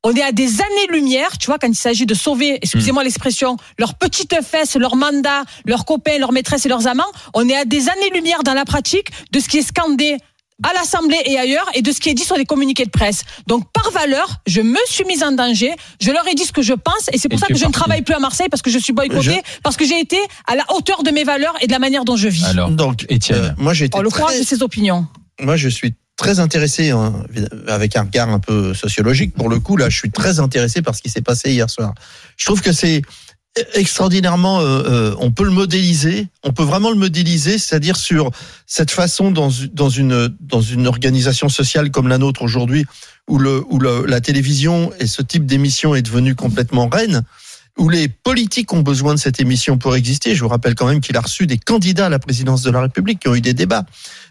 on 0.07 0.13
est 0.15 0.23
à 0.23 0.31
des 0.31 0.61
années-lumière, 0.61 1.37
tu 1.37 1.47
vois, 1.47 1.59
quand 1.59 1.67
il 1.67 1.75
s'agit 1.75 2.05
de 2.05 2.13
sauver, 2.13 2.59
excusez-moi 2.61 3.03
l'expression, 3.03 3.57
leurs 3.77 3.95
petites 3.95 4.41
fesses, 4.41 4.77
leurs 4.77 4.95
mandats, 4.95 5.43
leurs 5.65 5.83
copains, 5.83 6.17
leurs 6.17 6.31
maîtresses 6.31 6.65
et 6.65 6.69
leurs 6.69 6.87
amants. 6.87 7.11
On 7.33 7.47
est 7.49 7.57
à 7.57 7.65
des 7.65 7.89
années-lumière 7.89 8.43
dans 8.43 8.53
la 8.53 8.63
pratique 8.63 9.09
de 9.33 9.41
ce 9.41 9.49
qui 9.49 9.57
est 9.57 9.67
scandé 9.67 10.15
à 10.63 10.73
l'Assemblée 10.73 11.19
et 11.25 11.37
ailleurs 11.37 11.69
et 11.73 11.81
de 11.81 11.91
ce 11.91 11.99
qui 11.99 12.09
est 12.09 12.13
dit 12.13 12.23
sur 12.23 12.37
les 12.37 12.45
communiqués 12.45 12.85
de 12.85 12.89
presse. 12.89 13.23
Donc 13.47 13.69
par 13.73 13.91
valeur, 13.91 14.37
je 14.47 14.61
me 14.61 14.79
suis 14.87 15.03
mise 15.03 15.23
en 15.23 15.33
danger, 15.33 15.73
je 16.01 16.11
leur 16.11 16.25
ai 16.25 16.35
dit 16.35 16.45
ce 16.45 16.53
que 16.53 16.61
je 16.61 16.73
pense 16.73 17.09
et 17.11 17.17
c'est 17.17 17.27
pour 17.27 17.39
ça 17.39 17.47
que 17.47 17.57
je 17.57 17.65
ne 17.65 17.71
travaille 17.71 18.01
plus 18.01 18.15
à 18.15 18.19
Marseille 18.19 18.47
parce 18.49 18.61
que 18.61 18.71
je 18.71 18.79
suis 18.79 18.93
boycotté, 18.93 19.41
parce 19.61 19.75
que 19.75 19.85
j'ai 19.85 19.99
été 19.99 20.17
à 20.47 20.55
la 20.55 20.63
hauteur 20.73 21.03
de 21.03 21.11
mes 21.11 21.25
valeurs 21.25 21.55
et 21.59 21.67
de 21.67 21.71
la 21.73 21.79
manière 21.79 22.05
dont 22.05 22.15
je 22.15 22.29
vis. 22.29 22.45
Alors, 22.45 22.71
donc 22.71 23.05
Étienne, 23.09 23.43
euh, 23.43 23.49
moi 23.57 23.73
j'ai 23.73 23.85
été 23.85 23.99
le 23.99 24.09
courage 24.09 24.39
de 24.39 24.45
ses 24.45 24.63
opinions. 24.63 25.05
Moi 25.39 25.57
je 25.57 25.67
suis 25.67 25.93
très 26.17 26.39
intéressé, 26.39 26.89
hein, 26.89 27.13
avec 27.67 27.95
un 27.95 28.03
regard 28.03 28.29
un 28.29 28.39
peu 28.39 28.73
sociologique. 28.73 29.33
Pour 29.35 29.49
le 29.49 29.59
coup, 29.59 29.77
là, 29.77 29.89
je 29.89 29.97
suis 29.97 30.11
très 30.11 30.39
intéressé 30.39 30.81
par 30.81 30.95
ce 30.95 31.01
qui 31.01 31.09
s'est 31.09 31.21
passé 31.21 31.51
hier 31.51 31.69
soir. 31.69 31.93
Je 32.35 32.45
trouve 32.45 32.61
que 32.61 32.73
c'est 32.73 33.03
extraordinairement, 33.73 34.59
euh, 34.59 34.83
euh, 34.85 35.15
on 35.19 35.31
peut 35.31 35.43
le 35.43 35.51
modéliser, 35.51 36.27
on 36.43 36.51
peut 36.53 36.63
vraiment 36.63 36.91
le 36.91 36.97
modéliser, 36.97 37.57
c'est-à-dire 37.57 37.95
sur 37.95 38.31
cette 38.65 38.91
façon 38.91 39.31
dans, 39.31 39.49
dans 39.73 39.89
une 39.89 40.35
dans 40.41 40.61
une 40.61 40.87
organisation 40.87 41.49
sociale 41.49 41.91
comme 41.91 42.07
la 42.07 42.17
nôtre 42.17 42.41
aujourd'hui, 42.41 42.85
où 43.27 43.37
le 43.37 43.63
où 43.69 43.79
le, 43.79 44.05
la 44.05 44.21
télévision 44.21 44.91
et 44.99 45.07
ce 45.07 45.21
type 45.21 45.45
d'émission 45.45 45.95
est 45.95 46.01
devenu 46.01 46.35
complètement 46.35 46.87
reine 46.87 47.23
où 47.77 47.89
les 47.89 48.07
politiques 48.07 48.73
ont 48.73 48.81
besoin 48.81 49.13
de 49.13 49.19
cette 49.19 49.39
émission 49.39 49.77
pour 49.77 49.95
exister. 49.95 50.35
Je 50.35 50.43
vous 50.43 50.49
rappelle 50.49 50.75
quand 50.75 50.87
même 50.87 51.01
qu'il 51.01 51.15
a 51.17 51.21
reçu 51.21 51.47
des 51.47 51.57
candidats 51.57 52.07
à 52.07 52.09
la 52.09 52.19
présidence 52.19 52.61
de 52.63 52.71
la 52.71 52.81
République 52.81 53.19
qui 53.19 53.27
ont 53.27 53.35
eu 53.35 53.41
des 53.41 53.53
débats. 53.53 53.85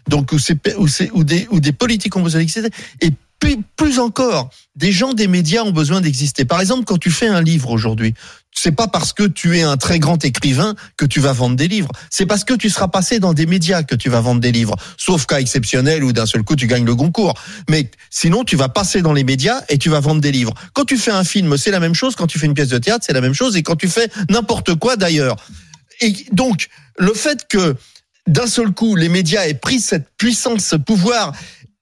Donc 0.07 0.31
où, 0.31 1.23
des 1.23 1.71
politiques 1.71 2.15
ont 2.15 2.21
besoin 2.21 2.41
d'exister. 2.41 2.69
Et 3.01 3.11
plus, 3.39 3.99
encore, 3.99 4.49
des 4.75 4.91
gens 4.91 5.13
des 5.13 5.27
médias 5.27 5.63
ont 5.63 5.71
besoin 5.71 6.01
d'exister. 6.01 6.45
Par 6.45 6.59
exemple, 6.59 6.85
quand 6.85 6.97
tu 6.97 7.11
fais 7.11 7.27
un 7.27 7.41
livre 7.41 7.69
aujourd'hui, 7.69 8.13
c'est 8.51 8.71
pas 8.71 8.87
parce 8.87 9.13
que 9.13 9.23
tu 9.23 9.57
es 9.57 9.61
un 9.61 9.77
très 9.77 9.99
grand 9.99 10.23
écrivain 10.25 10.75
que 10.97 11.05
tu 11.05 11.19
vas 11.19 11.33
vendre 11.33 11.55
des 11.55 11.67
livres. 11.67 11.91
C'est 12.09 12.25
parce 12.25 12.43
que 12.43 12.55
tu 12.55 12.69
seras 12.69 12.87
passé 12.87 13.19
dans 13.19 13.33
des 13.33 13.45
médias 13.45 13.83
que 13.83 13.95
tu 13.95 14.09
vas 14.09 14.19
vendre 14.19 14.41
des 14.41 14.51
livres. 14.51 14.75
Sauf 14.97 15.27
cas 15.27 15.39
exceptionnel 15.39 16.03
où 16.03 16.11
d'un 16.11 16.25
seul 16.25 16.43
coup 16.43 16.55
tu 16.55 16.65
gagnes 16.65 16.85
le 16.85 16.95
concours. 16.95 17.35
Mais 17.69 17.91
sinon, 18.09 18.43
tu 18.43 18.55
vas 18.55 18.69
passer 18.69 19.01
dans 19.01 19.13
les 19.13 19.23
médias 19.23 19.61
et 19.69 19.77
tu 19.77 19.89
vas 19.89 19.99
vendre 19.99 20.21
des 20.21 20.31
livres. 20.31 20.53
Quand 20.73 20.85
tu 20.85 20.97
fais 20.97 21.11
un 21.11 21.23
film, 21.23 21.55
c'est 21.57 21.71
la 21.71 21.79
même 21.79 21.93
chose. 21.93 22.15
Quand 22.15 22.27
tu 22.27 22.39
fais 22.39 22.47
une 22.47 22.55
pièce 22.55 22.69
de 22.69 22.79
théâtre, 22.79 23.05
c'est 23.05 23.13
la 23.13 23.21
même 23.21 23.35
chose. 23.35 23.55
Et 23.55 23.63
quand 23.63 23.75
tu 23.75 23.87
fais 23.87 24.09
n'importe 24.29 24.73
quoi 24.75 24.95
d'ailleurs. 24.95 25.35
Et 26.01 26.13
donc, 26.31 26.69
le 26.97 27.13
fait 27.13 27.47
que 27.47 27.75
d'un 28.27 28.47
seul 28.47 28.71
coup, 28.71 28.95
les 28.95 29.09
médias 29.09 29.47
aient 29.47 29.53
pris 29.53 29.79
cette 29.79 30.07
puissance, 30.17 30.65
ce 30.65 30.75
pouvoir, 30.75 31.33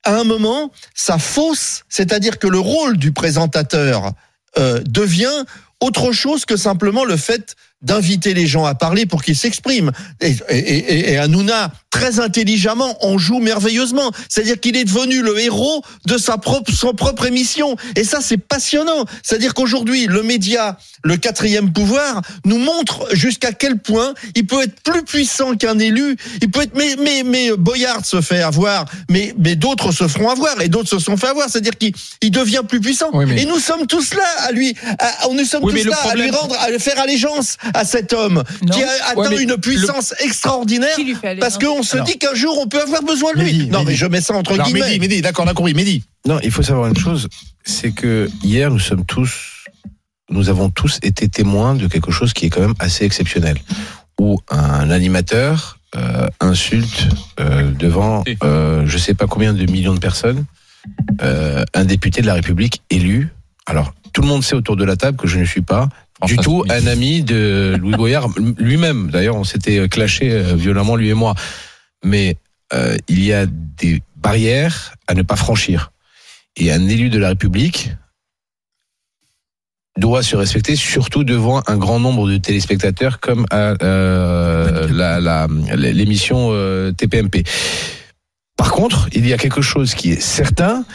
à 0.05 0.15
un 0.15 0.23
moment, 0.23 0.71
ça 0.93 1.17
fausse, 1.17 1.83
c'est-à-dire 1.89 2.39
que 2.39 2.47
le 2.47 2.59
rôle 2.59 2.97
du 2.97 3.11
présentateur 3.11 4.13
euh, 4.57 4.79
devient 4.85 5.43
autre 5.81 6.11
chose 6.11 6.45
que 6.45 6.55
simplement 6.55 7.03
le 7.03 7.17
fait 7.17 7.55
d'inviter 7.81 8.33
les 8.33 8.47
gens 8.47 8.65
à 8.65 8.73
parler 8.73 9.05
pour 9.05 9.23
qu'ils 9.23 9.35
s'expriment. 9.35 9.91
Et, 10.21 10.35
et, 10.49 11.11
et, 11.11 11.17
Hanouna, 11.17 11.71
très 11.91 12.19
intelligemment, 12.19 12.97
en 13.05 13.17
joue 13.17 13.39
merveilleusement. 13.39 14.11
C'est-à-dire 14.27 14.59
qu'il 14.59 14.75
est 14.75 14.85
devenu 14.85 15.21
le 15.21 15.39
héros 15.39 15.83
de 16.07 16.17
sa 16.17 16.37
propre, 16.37 16.71
son 16.71 16.93
propre 16.93 17.25
émission. 17.25 17.75
Et 17.95 18.03
ça, 18.03 18.19
c'est 18.21 18.37
passionnant. 18.37 19.05
C'est-à-dire 19.23 19.53
qu'aujourd'hui, 19.53 20.07
le 20.07 20.23
média, 20.23 20.77
le 21.03 21.17
quatrième 21.17 21.71
pouvoir, 21.71 22.21
nous 22.43 22.57
montre 22.57 23.07
jusqu'à 23.13 23.51
quel 23.51 23.77
point 23.77 24.13
il 24.35 24.47
peut 24.47 24.63
être 24.63 24.81
plus 24.81 25.03
puissant 25.03 25.55
qu'un 25.55 25.77
élu. 25.77 26.17
Il 26.41 26.49
peut 26.49 26.61
être, 26.63 26.75
mais, 26.75 26.95
mais, 26.99 27.23
mais 27.23 27.51
Boyard 27.55 28.05
se 28.05 28.19
fait 28.21 28.41
avoir, 28.41 28.85
mais, 29.09 29.33
mais 29.37 29.55
d'autres 29.55 29.91
se 29.91 30.07
feront 30.07 30.29
avoir 30.29 30.59
et 30.61 30.69
d'autres 30.69 30.89
se 30.89 30.99
sont 30.99 31.17
fait 31.17 31.27
avoir. 31.27 31.49
C'est-à-dire 31.49 31.77
qu'il 31.77 31.93
il 32.21 32.31
devient 32.31 32.61
plus 32.67 32.79
puissant. 32.79 33.11
Et 33.21 33.45
nous 33.45 33.59
sommes 33.59 33.85
tous 33.85 34.13
là 34.15 34.23
à 34.47 34.51
lui, 34.51 34.75
à, 34.99 35.27
nous 35.31 35.45
sommes 35.45 35.69
tous 35.69 35.85
là 35.85 35.97
à 36.09 36.15
lui 36.15 36.31
rendre, 36.31 36.55
à 36.59 36.79
faire 36.79 36.99
allégeance 36.99 37.57
à 37.73 37.85
cet 37.85 38.13
homme 38.13 38.43
qui 38.71 38.83
a 38.83 38.89
atteint 39.07 39.37
une 39.37 39.57
puissance 39.57 40.13
extraordinaire 40.19 40.95
parce 41.39 41.57
qu'on 41.57 41.83
se 41.83 41.97
dit 42.03 42.17
qu'un 42.17 42.33
jour 42.33 42.57
on 42.59 42.67
peut 42.67 42.81
avoir 42.81 43.03
besoin 43.03 43.33
de 43.33 43.41
lui. 43.41 43.67
non, 43.67 43.83
mais 43.83 43.95
je 43.95 44.05
mets 44.05 44.21
ça 44.21 44.33
entre 44.33 44.57
guillemets. 44.57 44.81
Mehdi, 44.81 44.99
Mehdi, 44.99 45.21
d'accord, 45.21 45.45
d'accord, 45.45 45.65
oui, 45.65 45.73
Mehdi. 45.73 46.03
Non, 46.27 46.39
il 46.43 46.51
faut 46.51 46.63
savoir 46.63 46.87
une 46.87 46.97
chose, 46.97 47.27
c'est 47.63 47.91
que 47.91 48.29
hier 48.43 48.71
nous 48.71 48.79
sommes 48.79 49.05
tous, 49.05 49.65
nous 50.29 50.49
avons 50.49 50.69
tous 50.69 50.99
été 51.03 51.29
témoins 51.29 51.75
de 51.75 51.87
quelque 51.87 52.11
chose 52.11 52.33
qui 52.33 52.47
est 52.47 52.49
quand 52.49 52.61
même 52.61 52.75
assez 52.79 53.05
exceptionnel, 53.05 53.57
où 54.19 54.39
un 54.49 54.89
animateur 54.89 55.79
euh, 55.95 56.27
insulte 56.39 57.07
euh, 57.39 57.71
devant, 57.71 58.23
euh, 58.43 58.83
je 58.85 58.97
sais 58.97 59.13
pas 59.13 59.27
combien 59.27 59.53
de 59.53 59.71
millions 59.71 59.93
de 59.93 59.99
personnes, 59.99 60.45
euh, 61.21 61.63
un 61.73 61.85
député 61.85 62.21
de 62.21 62.27
la 62.27 62.33
République 62.33 62.81
élu. 62.89 63.29
Alors, 63.65 63.93
tout 64.13 64.21
le 64.21 64.27
monde 64.27 64.43
sait 64.43 64.55
autour 64.55 64.75
de 64.75 64.83
la 64.83 64.95
table 64.95 65.17
que 65.17 65.27
je 65.27 65.39
ne 65.39 65.45
suis 65.45 65.61
pas 65.61 65.89
du 66.23 66.37
tout 66.37 66.63
un 66.69 66.87
ami 66.87 67.23
de 67.23 67.75
Louis 67.79 67.95
Boyard 67.95 68.29
lui-même. 68.57 69.09
D'ailleurs, 69.11 69.35
on 69.35 69.43
s'était 69.43 69.79
euh, 69.79 69.87
clashé 69.87 70.31
euh, 70.31 70.55
violemment 70.55 70.95
lui 70.95 71.09
et 71.09 71.13
moi. 71.13 71.35
Mais 72.03 72.37
euh, 72.73 72.97
il 73.07 73.23
y 73.23 73.33
a 73.33 73.45
des 73.45 74.01
barrières 74.15 74.93
à 75.07 75.13
ne 75.13 75.21
pas 75.21 75.35
franchir. 75.35 75.91
Et 76.55 76.71
un 76.71 76.87
élu 76.87 77.09
de 77.09 77.19
la 77.19 77.29
République 77.29 77.91
doit 79.97 80.23
se 80.23 80.35
respecter, 80.35 80.75
surtout 80.75 81.23
devant 81.23 81.61
un 81.67 81.77
grand 81.77 81.99
nombre 81.99 82.29
de 82.29 82.37
téléspectateurs 82.37 83.19
comme 83.19 83.45
à 83.49 83.75
euh, 83.81 84.87
l'émission 85.75 86.51
TPMP. 86.97 87.43
Par 88.57 88.71
contre, 88.71 89.09
il 89.13 89.27
y 89.27 89.33
a 89.33 89.37
quelque 89.37 89.61
chose 89.61 89.93
qui 89.95 90.11
est 90.11 90.21
certain, 90.21 90.85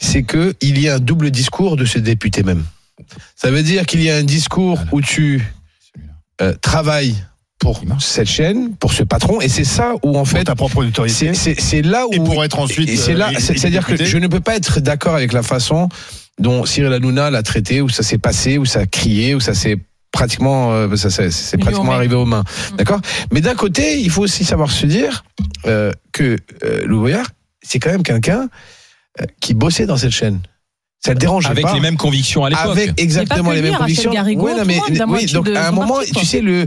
c'est 0.00 0.22
que 0.22 0.54
il 0.60 0.80
y 0.80 0.88
a 0.88 0.96
un 0.96 0.98
double 1.00 1.30
discours 1.30 1.76
de 1.76 1.84
ce 1.84 1.98
député 1.98 2.42
même. 2.42 2.64
Ça 3.34 3.50
veut 3.50 3.62
dire 3.62 3.86
qu'il 3.86 4.02
y 4.02 4.10
a 4.10 4.16
un 4.16 4.24
discours 4.24 4.80
où 4.92 5.00
tu 5.00 5.44
euh, 6.40 6.54
travailles 6.60 7.14
pour 7.58 7.80
cette 8.00 8.28
chaîne, 8.28 8.76
pour 8.76 8.92
ce 8.92 9.02
patron, 9.02 9.40
et 9.40 9.48
c'est 9.48 9.64
ça 9.64 9.94
où 10.02 10.18
en 10.18 10.24
fait 10.24 10.44
ta 10.44 10.54
propre 10.54 10.84
autorité. 10.84 11.32
C'est 11.34 11.82
là 11.82 12.06
où 12.06 12.12
et 12.12 12.18
pour 12.18 12.44
être 12.44 12.58
ensuite. 12.58 12.96
C'est 12.98 13.14
là, 13.14 13.30
euh, 13.30 13.38
c'est-à-dire 13.38 13.86
que 13.86 14.04
je 14.04 14.18
ne 14.18 14.26
peux 14.26 14.40
pas 14.40 14.56
être 14.56 14.80
d'accord 14.80 15.14
avec 15.14 15.32
la 15.32 15.42
façon 15.42 15.88
dont 16.38 16.66
Cyril 16.66 16.92
Hanouna 16.92 17.30
l'a 17.30 17.42
traité, 17.42 17.80
où 17.80 17.88
ça 17.88 18.02
s'est 18.02 18.18
passé, 18.18 18.58
où 18.58 18.66
ça 18.66 18.80
a 18.80 18.86
crié, 18.86 19.34
où 19.34 19.40
ça 19.40 19.54
s'est 19.54 19.78
pratiquement, 20.16 20.72
euh, 20.72 20.96
ça 20.96 21.10
c'est 21.10 21.58
pratiquement 21.58 21.92
arrivé 21.92 22.14
aux 22.14 22.24
mains, 22.24 22.42
mm. 22.72 22.76
d'accord? 22.76 23.00
Mais 23.32 23.40
d'un 23.40 23.54
côté, 23.54 24.00
il 24.00 24.10
faut 24.10 24.22
aussi 24.22 24.44
savoir 24.44 24.70
se 24.70 24.86
dire 24.86 25.24
euh, 25.66 25.92
que 26.12 26.36
euh, 26.64 26.86
Louis 26.86 27.00
Boyard, 27.00 27.26
c'est 27.62 27.78
quand 27.78 27.90
même 27.90 28.02
quelqu'un 28.02 28.48
qui 29.40 29.54
bossait 29.54 29.86
dans 29.86 29.96
cette 29.96 30.12
chaîne. 30.12 30.40
Ça 31.06 31.12
le 31.12 31.18
dérange 31.18 31.46
avec 31.46 31.64
les 31.72 31.80
mêmes 31.80 31.96
convictions 31.96 32.44
à 32.44 32.50
l'époque. 32.50 32.72
Avec 32.72 33.00
exactement 33.00 33.52
les 33.52 33.62
mêmes 33.62 33.76
convictions. 33.76 34.10
ouais, 34.12 34.34
non, 34.34 34.64
mais, 34.66 34.80
oui, 35.08 35.26
donc 35.26 35.48
à 35.48 35.68
un 35.68 35.72
moment, 35.72 35.98
tu 36.14 36.24
sais 36.24 36.40
le 36.40 36.66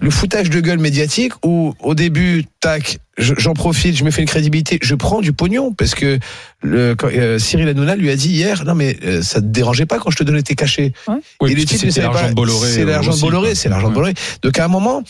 le 0.00 0.10
foutage 0.10 0.50
de 0.50 0.60
gueule 0.60 0.78
médiatique 0.78 1.32
où 1.44 1.74
au 1.80 1.94
début, 1.94 2.44
tac, 2.60 2.98
j'en 3.16 3.54
profite, 3.54 3.96
je 3.96 4.04
me 4.04 4.10
fais 4.10 4.22
une 4.22 4.28
crédibilité, 4.28 4.78
je 4.82 4.94
prends 4.94 5.20
du 5.20 5.32
pognon 5.32 5.72
parce 5.72 5.94
que 5.94 6.18
le, 6.62 6.94
quand, 6.94 7.08
euh, 7.08 7.38
Cyril 7.38 7.68
Hanouna 7.68 7.96
lui 7.96 8.10
a 8.10 8.16
dit 8.16 8.30
hier, 8.30 8.64
non 8.64 8.74
mais 8.74 8.96
euh, 9.04 9.22
ça 9.22 9.40
te 9.40 9.46
dérangeait 9.46 9.86
pas 9.86 9.98
quand 9.98 10.10
je 10.10 10.16
te 10.16 10.24
donnais 10.24 10.42
tes 10.42 10.54
cachets? 10.54 10.92
Ouais. 11.06 11.50
Et 11.50 11.54
le 11.54 11.64
type, 11.64 11.90
c'est 11.90 12.02
l'argent 12.02 12.28
de 12.28 12.34
Bolloré. 12.34 12.68
C'est 12.70 12.84
l'argent 12.84 13.14
de 13.14 13.20
Bolloré, 13.20 13.54
c'est 13.54 13.68
l'argent 13.68 13.88
de 13.88 13.94
Bolloré. 13.94 14.14
Donc 14.42 14.58
à 14.58 14.64
un 14.64 14.68
moment, 14.68 15.02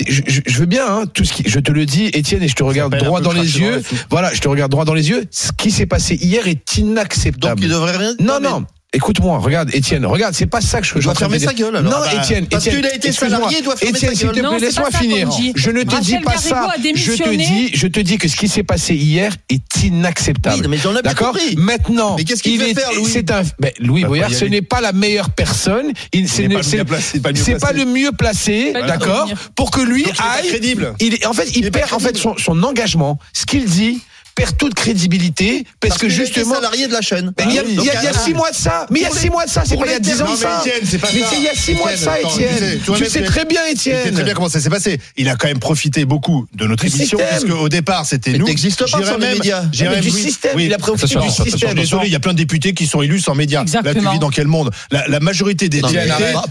je, 0.00 0.22
je, 0.26 0.58
veux 0.58 0.66
bien, 0.66 0.86
hein, 0.86 1.06
tout 1.06 1.24
ce 1.24 1.32
qui, 1.32 1.42
je 1.46 1.60
te 1.60 1.70
le 1.70 1.84
dis, 1.84 2.06
Étienne, 2.06 2.42
et 2.42 2.48
je 2.48 2.54
te 2.54 2.62
regarde 2.62 2.96
droit 2.96 3.20
dans 3.20 3.32
les 3.32 3.58
yeux. 3.58 3.82
Voilà, 4.10 4.32
je 4.32 4.40
te 4.40 4.48
regarde 4.48 4.70
droit 4.70 4.84
dans 4.84 4.94
les 4.94 5.10
yeux. 5.10 5.24
Ce 5.30 5.52
qui 5.52 5.70
s'est 5.70 5.86
passé 5.86 6.14
hier 6.14 6.48
est 6.48 6.76
inacceptable. 6.76 7.60
Donc 7.60 7.64
il 7.64 7.70
devrait 7.70 7.96
rien. 7.96 8.14
Non, 8.20 8.40
non. 8.40 8.64
Écoute-moi, 8.94 9.38
regarde, 9.38 9.70
Étienne, 9.74 10.04
regarde, 10.04 10.34
c'est 10.34 10.44
pas 10.46 10.60
ça 10.60 10.80
que 10.82 10.86
je 10.86 10.92
Il 10.96 11.02
doit 11.02 11.14
fermer 11.14 11.38
sa 11.38 11.54
gueule. 11.54 11.74
alors. 11.76 11.90
Non, 11.90 11.98
Bah, 12.00 12.22
Étienne, 12.22 12.46
Parce 12.46 12.66
Étienne, 12.66 12.82
qu'il 12.82 12.90
a 12.90 12.94
été 12.94 13.10
salarié, 13.10 13.56
il 13.60 13.64
doit 13.64 13.74
fermer 13.74 13.96
Étienne, 13.96 14.10
sa 14.14 14.16
s'il 14.18 14.28
te 14.28 14.34
gueule. 14.40 14.60
Laisse-moi 14.60 14.90
finir. 14.90 15.30
Je 15.56 15.70
ne 15.70 15.82
te 15.82 16.00
dis 16.02 16.18
pas 16.18 16.36
ça. 16.36 16.64
a 16.68 16.74
Je 16.94 17.12
te 17.12 17.34
dis, 17.34 17.70
je 17.72 17.86
te 17.86 18.00
dis 18.00 18.18
que 18.18 18.28
ce 18.28 18.36
qui 18.36 18.48
s'est 18.48 18.62
passé 18.62 18.94
hier 18.94 19.34
est 19.48 19.82
inacceptable. 19.84 20.60
Oui, 20.64 20.68
mais 20.68 20.76
j'en 20.76 20.90
ai 20.90 21.00
bien 21.00 21.02
D'accord 21.02 21.32
compris. 21.32 21.56
Maintenant, 21.56 22.16
Mais 22.16 22.24
qu'est-ce 22.24 22.42
qu'il 22.42 22.60
est- 22.62 22.74
faire, 22.74 22.92
Louis 22.94 23.10
C'est 23.10 23.30
un. 23.30 23.42
ben, 23.58 23.70
Louis 23.78 24.02
Bah, 24.02 24.08
Boyard, 24.08 24.30
ce 24.34 24.44
n'est 24.44 24.60
pas 24.62 24.82
la 24.82 24.92
meilleure 24.92 25.30
personne. 25.30 25.86
Il, 26.12 26.28
c'est 26.28 26.48
mieux 26.48 26.58
placé, 26.84 27.20
c'est 27.36 27.58
pas 27.58 27.72
le 27.72 27.84
mieux 27.86 28.12
placé. 28.12 28.72
d'accord, 28.74 29.28
pour 29.54 29.70
que 29.70 29.80
lui 29.80 30.04
aille. 30.18 30.48
crédible. 30.48 30.94
Il 31.00 31.14
est, 31.14 31.24
en 31.26 31.32
fait, 31.32 31.56
il, 31.56 31.70
perd 31.70 31.94
en 31.94 31.98
fait 31.98 32.16
son 32.16 32.62
engagement, 32.62 33.18
ce 33.32 33.46
qu'il 33.46 33.64
dit 33.64 34.00
perd 34.34 34.56
toute 34.56 34.74
crédibilité 34.74 35.64
parce, 35.80 35.98
que 35.98 36.06
a 36.06 36.08
été 36.08 36.16
justement. 36.16 36.54
salarié 36.54 36.86
de 36.88 36.92
la 36.92 37.00
chaîne. 37.00 37.32
Mais 37.38 37.44
il 37.48 37.54
y 37.54 37.58
a, 37.58 37.62
oui. 37.62 37.68
il 37.78 37.84
y 37.84 37.90
a- 37.90 37.94
il 38.00 38.04
y 38.04 38.06
a 38.06 38.12
Donc, 38.12 38.22
six 38.22 38.34
mois 38.34 38.50
de 38.50 38.56
ça. 38.56 38.86
Mais 38.90 39.00
il 39.00 39.02
y 39.02 39.06
a 39.06 39.10
six 39.10 39.30
mois 39.30 39.44
de 39.44 39.50
ça. 39.50 39.62
C'est 39.66 39.74
pour 39.74 39.84
pas 39.84 39.90
il 39.90 39.92
y 39.92 39.94
a 39.94 39.98
les 39.98 40.04
dix 40.04 40.20
ans 40.22 40.24
de 40.24 40.30
Non, 40.30 40.36
mais 40.36 40.36
ça. 40.42 40.60
Étienne, 40.60 41.00
Mais 41.02 41.20
il 41.36 41.42
y 41.42 41.48
a 41.48 41.54
six 41.54 41.74
mois 41.74 41.92
de 41.92 41.96
ça, 41.96 42.20
Étienne. 42.20 42.80
tu 42.84 43.04
sais, 43.06 43.22
très 43.24 43.44
bien, 43.44 43.60
Tu 43.72 43.76
sais 43.78 43.90
Étienne. 43.90 44.14
très 44.14 44.24
bien 44.24 44.34
comment 44.34 44.48
ça 44.48 44.60
s'est 44.60 44.70
passé. 44.70 45.00
Il 45.16 45.28
a 45.28 45.36
quand 45.36 45.48
même 45.48 45.58
profité 45.58 46.04
beaucoup 46.04 46.46
de 46.54 46.66
notre 46.66 46.84
émission, 46.84 47.18
puisque 47.30 47.54
au 47.54 47.68
départ, 47.68 48.06
c'était 48.06 48.32
nous. 48.38 48.46
t'existes 48.46 48.80
pas 48.80 48.86
sur 48.86 49.18
les 49.18 49.34
médias. 49.34 49.62
du 49.62 50.10
système, 50.10 50.52
oui. 50.56 50.64
il 50.66 50.74
a 50.74 50.78
profité 50.78 51.14
du 51.18 51.30
système. 51.30 51.74
Désolé, 51.74 52.06
il 52.06 52.12
y 52.12 52.16
a 52.16 52.20
plein 52.20 52.32
de 52.32 52.38
députés 52.38 52.74
qui 52.74 52.86
sont 52.86 53.02
élus 53.02 53.20
sans 53.20 53.34
médias. 53.34 53.60
Là, 53.60 53.62
Exactement. 53.64 54.10
tu 54.10 54.14
vis 54.14 54.18
dans 54.18 54.30
quel 54.30 54.46
monde? 54.46 54.70
La, 54.90 55.20
majorité 55.20 55.68
des 55.68 55.80
députés, 55.80 56.06
la, 56.06 56.42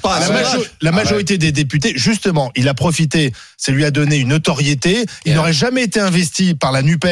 la 0.81 0.91
majorité 0.91 1.37
des 1.37 1.51
députés, 1.51 1.93
justement, 1.95 2.51
il 2.55 2.67
a 2.67 2.73
profité. 2.73 3.33
Ça 3.57 3.71
lui 3.71 3.85
a 3.85 3.91
donné 3.91 4.17
une 4.17 4.29
notoriété. 4.29 5.05
Il 5.25 5.35
n'aurait 5.35 5.53
jamais 5.53 5.83
été 5.83 5.99
investi 5.99 6.53
par 6.55 6.71
la 6.71 6.81
Nupes 6.81 7.05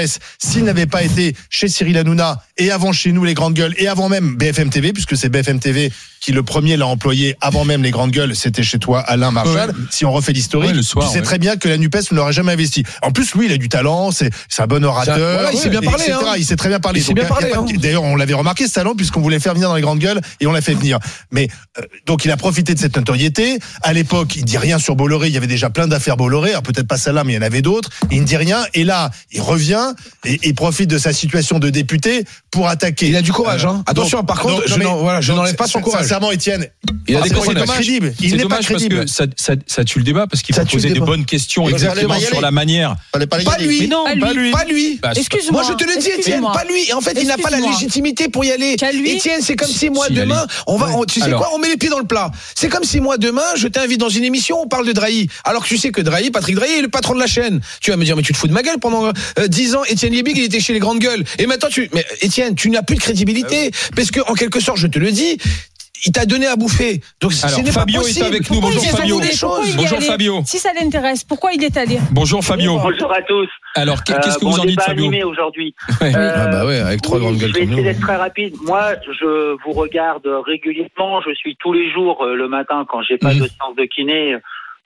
s'il 0.59 0.65
n'avait 0.65 0.85
pas 0.87 1.03
été 1.03 1.35
chez 1.49 1.69
Cyril 1.69 1.97
Hanouna 1.97 2.43
et 2.57 2.69
avant 2.69 2.91
chez 2.91 3.13
nous 3.13 3.23
les 3.23 3.33
grandes 3.33 3.53
gueules 3.53 3.73
et 3.77 3.87
avant 3.87 4.09
même 4.09 4.35
BFM 4.35 4.69
TV, 4.69 4.91
puisque 4.91 5.15
c'est 5.15 5.29
BFM 5.29 5.59
TV 5.59 5.89
qui 6.19 6.33
le 6.33 6.43
premier 6.43 6.75
l'a 6.75 6.85
employé 6.85 7.37
avant 7.39 7.63
même 7.63 7.81
les 7.81 7.91
grandes 7.91 8.11
gueules. 8.11 8.35
C'était 8.35 8.61
chez 8.61 8.77
toi, 8.77 8.99
Alain 8.99 9.31
Marchal. 9.31 9.69
Ouais. 9.69 9.75
Si 9.89 10.03
on 10.03 10.11
refait 10.11 10.33
l'historique, 10.33 10.71
Ouais, 10.71 10.77
tu 10.79 10.83
sais 11.07 11.15
ouais. 11.19 11.21
très 11.21 11.37
bien 11.39 11.55
que 11.55 11.69
la 11.69 11.77
Nupes 11.77 11.95
ne 12.11 12.17
l'aurait 12.17 12.33
jamais 12.33 12.51
investi. 12.51 12.83
En 13.01 13.11
plus, 13.11 13.33
lui, 13.35 13.45
il 13.45 13.53
a 13.53 13.57
du 13.57 13.69
talent. 13.69 14.11
C'est 14.11 14.29
un 14.57 14.67
bon 14.67 14.83
orateur. 14.83 15.15
voilà, 15.17 15.53
il 15.53 15.57
sait 15.57 15.69
bien 15.69 15.79
etc. 15.81 16.13
hein. 16.21 16.33
Il 16.37 16.43
sait 16.43 16.57
très 16.57 16.67
bien 16.67 16.79
de- 16.79 16.85
hein. 17.55 17.65
D'ailleurs, 17.77 18.03
on 18.03 18.17
l'avait 18.17 18.33
remarqué 18.33 18.67
ce 18.67 18.73
talent 18.73 18.95
puisqu'on 18.95 19.21
voulait 19.21 19.39
faire 19.39 19.53
venir 19.53 19.69
dans 19.69 19.75
les 19.75 19.81
grandes 19.81 19.99
gueules 19.99 20.19
et 20.41 20.47
on 20.47 20.51
l'a 20.51 20.59
fait 20.59 20.73
venir. 20.73 20.99
Mais 21.31 21.47
euh, 21.77 21.83
donc 22.05 22.25
il 22.25 22.31
a 22.31 22.35
profité 22.37 22.73
de 22.75 22.79
cette 22.79 22.97
notoriété. 22.97 23.57
À 23.81 23.93
l'époque, 23.93 24.35
il 24.35 24.43
dit 24.43 24.57
rien 24.57 24.77
sur 24.77 24.97
Bolloré. 24.97 25.29
Il 25.29 25.33
y 25.33 25.37
avait 25.37 25.47
déjà 25.47 25.69
plein 25.69 25.87
d'affaires 25.87 26.17
Bolloré. 26.17 26.51
Peut-être 26.65 26.87
pas 26.87 26.97
celle-là, 26.97 27.23
mais 27.23 27.31
il 27.31 27.35
y 27.37 27.39
en 27.39 27.43
avait 27.43 27.61
d'autres. 27.61 27.89
Il 28.11 28.19
ne 28.19 28.25
dit 28.25 28.35
rien. 28.35 28.65
Et 28.73 28.83
là, 28.83 29.09
il 29.31 29.39
revient 29.41 29.93
et 30.25 30.48
il 30.49 30.55
profite 30.55 30.89
de 30.89 30.97
sa 30.97 31.13
situation 31.13 31.59
de 31.59 31.69
député 31.69 32.23
pour 32.51 32.67
attaquer. 32.67 33.07
Il 33.07 33.15
a 33.15 33.21
du 33.21 33.31
courage, 33.31 33.65
hein. 33.65 33.83
Attention, 33.85 34.19
donc- 34.19 34.27
par 34.27 34.39
contre, 34.41 34.55
donc- 34.55 34.63
je 34.67 34.83
voilà, 34.83 35.21
n'enlève 35.21 35.55
pas 35.55 35.67
son 35.67 35.79
courage. 35.81 36.01
Sincèrement, 36.03 36.31
Étienne, 36.31 36.67
Il 37.07 37.15
a 37.15 37.23
c'est 37.23 37.29
des 37.29 37.35
c'est 37.41 37.53
pas 37.53 37.65
crédible. 37.73 38.13
Il 38.19 38.31
n'est 38.31 38.37
pas 38.37 38.43
dommage 38.43 38.67
parce 38.67 38.79
crédible. 38.81 39.01
que 39.05 39.07
ça, 39.07 39.25
ça, 39.35 39.53
ça 39.67 39.83
tue 39.83 39.99
le 39.99 40.05
débat 40.05 40.27
parce 40.27 40.41
qu'il 40.43 40.55
faut 40.55 40.65
poser 40.65 40.87
des 40.89 40.95
débat. 40.95 41.05
bonnes 41.05 41.25
questions 41.25 41.67
exactement 41.69 42.19
sur 42.19 42.41
la 42.41 42.51
manière. 42.51 42.95
Pas 43.11 43.17
lui. 43.59 43.87
Non, 43.87 44.05
pas 44.05 44.33
lui. 44.33 44.41
lui. 44.43 44.51
Pas 44.51 44.65
lui. 44.65 44.99
Bah, 45.01 45.11
Excuse-moi. 45.15 45.61
Moi, 45.63 45.71
je 45.71 45.75
te 45.83 45.89
le 45.89 45.99
dis, 46.01 46.09
Étienne, 46.09 46.41
pas 46.41 46.63
lui. 46.65 46.91
En 46.93 47.01
fait, 47.01 47.17
il 47.21 47.27
n'a 47.27 47.37
pas 47.37 47.49
la 47.49 47.59
légitimité 47.59 48.29
pour 48.29 48.43
y 48.45 48.51
aller. 48.51 48.75
Étienne, 49.11 49.41
c'est 49.41 49.55
comme 49.55 49.69
si 49.69 49.89
moi, 49.89 50.09
demain, 50.09 50.45
on 50.67 50.77
va, 50.77 50.89
on- 50.95 51.05
tu 51.05 51.19
sais 51.19 51.31
quoi, 51.31 51.49
on 51.53 51.59
met 51.59 51.69
les 51.69 51.77
pieds 51.77 51.89
dans 51.89 51.99
le 51.99 52.05
plat. 52.05 52.31
C'est 52.55 52.69
comme 52.69 52.83
si 52.83 52.99
moi, 52.99 53.17
demain, 53.17 53.41
je 53.55 53.67
t'invite 53.67 53.99
dans 53.99 54.09
une 54.09 54.23
émission, 54.23 54.59
on 54.61 54.67
parle 54.67 54.85
de 54.87 54.91
Drahi. 54.93 55.27
Alors 55.43 55.63
que 55.63 55.67
tu 55.67 55.77
sais 55.77 55.91
que 55.91 56.01
Drahi, 56.01 56.31
Patrick 56.31 56.55
Drahi 56.55 56.71
est 56.79 56.81
le 56.81 56.87
patron 56.89 57.13
de 57.13 57.19
la 57.19 57.27
chaîne. 57.27 57.59
Tu 57.81 57.91
vas 57.91 57.97
me 57.97 58.03
dire, 58.05 58.15
mais 58.15 58.23
tu 58.23 58.33
te 58.33 58.37
fous 58.37 58.47
de 58.47 58.53
ma 58.53 58.63
gueule 58.63 58.79
pendant 58.79 59.07
euh, 59.07 59.47
10 59.47 59.75
ans, 59.75 59.83
Étienne 59.85 60.13
Liebig, 60.13 60.38
il 60.41 60.45
était 60.45 60.59
chez 60.59 60.73
les 60.73 60.79
grandes 60.79 60.99
gueules. 60.99 61.23
Et 61.37 61.45
maintenant, 61.47 61.69
tu, 61.69 61.89
mais 61.93 62.05
Étienne, 62.21 62.55
tu 62.55 62.69
n'as 62.69 62.81
plus 62.81 62.95
de 62.95 63.01
crédibilité. 63.01 63.71
Parce 63.95 64.11
que, 64.11 64.19
en 64.29 64.33
quelque 64.33 64.59
sorte, 64.59 64.77
je 64.77 64.87
te 64.87 64.99
le 64.99 65.11
dis, 65.11 65.37
il 66.05 66.11
t'a 66.13 66.25
donné 66.25 66.47
à 66.47 66.55
bouffer. 66.55 67.01
Donc, 67.19 67.33
ce 67.33 67.45
Alors, 67.45 67.61
pas 67.63 67.71
Fabio 67.71 67.99
est 67.99 68.03
possible. 68.03 68.25
avec 68.25 68.49
nous. 68.49 68.61
Pourquoi 68.61 68.69
Bonjour 68.71 68.83
est 68.83 68.97
Fabio. 68.97 69.19
est 69.21 69.75
Bonjour 69.75 70.01
Fabio. 70.01 70.41
Si 70.45 70.57
ça 70.57 70.69
l'intéresse, 70.79 71.23
pourquoi 71.25 71.51
il 71.53 71.63
est 71.63 71.75
allé 71.75 71.99
Bonjour 72.11 72.43
Fabio. 72.43 72.79
Bonjour 72.79 73.11
à 73.13 73.21
tous. 73.21 73.49
Alors, 73.75 74.03
qu'est- 74.03 74.13
qu'est-ce 74.21 74.37
que 74.39 74.45
Euh, 74.45 74.49
vous 74.49 74.55
bon 74.55 74.61
en 74.61 74.65
dites 74.65 74.81
Fabio 74.81 75.05
animé 75.07 75.23
aujourd'hui. 75.23 75.75
Ouais. 76.01 76.15
Euh, 76.15 76.33
Ah 76.35 76.47
bah 76.47 76.65
ouais, 76.65 76.79
avec 76.79 77.01
trois 77.01 77.17
oui, 77.17 77.23
grandes 77.25 77.37
gueules 77.37 77.49
Je 77.49 77.53
vais 77.55 77.61
essayer 77.63 77.75
nous. 77.77 77.83
d'être 77.83 77.99
très 77.99 78.15
rapide. 78.15 78.55
Moi, 78.63 78.93
je 79.19 79.55
vous 79.65 79.73
regarde 79.73 80.25
régulièrement. 80.45 81.21
Je 81.21 81.33
suis 81.35 81.57
tous 81.59 81.73
les 81.73 81.91
jours 81.91 82.23
euh, 82.23 82.33
le 82.35 82.47
matin 82.47 82.85
quand 82.89 83.01
j'ai 83.03 83.17
pas 83.17 83.33
Mhm. 83.33 83.39
de 83.41 83.47
séance 83.47 83.75
de 83.77 83.83
kiné. 83.83 84.37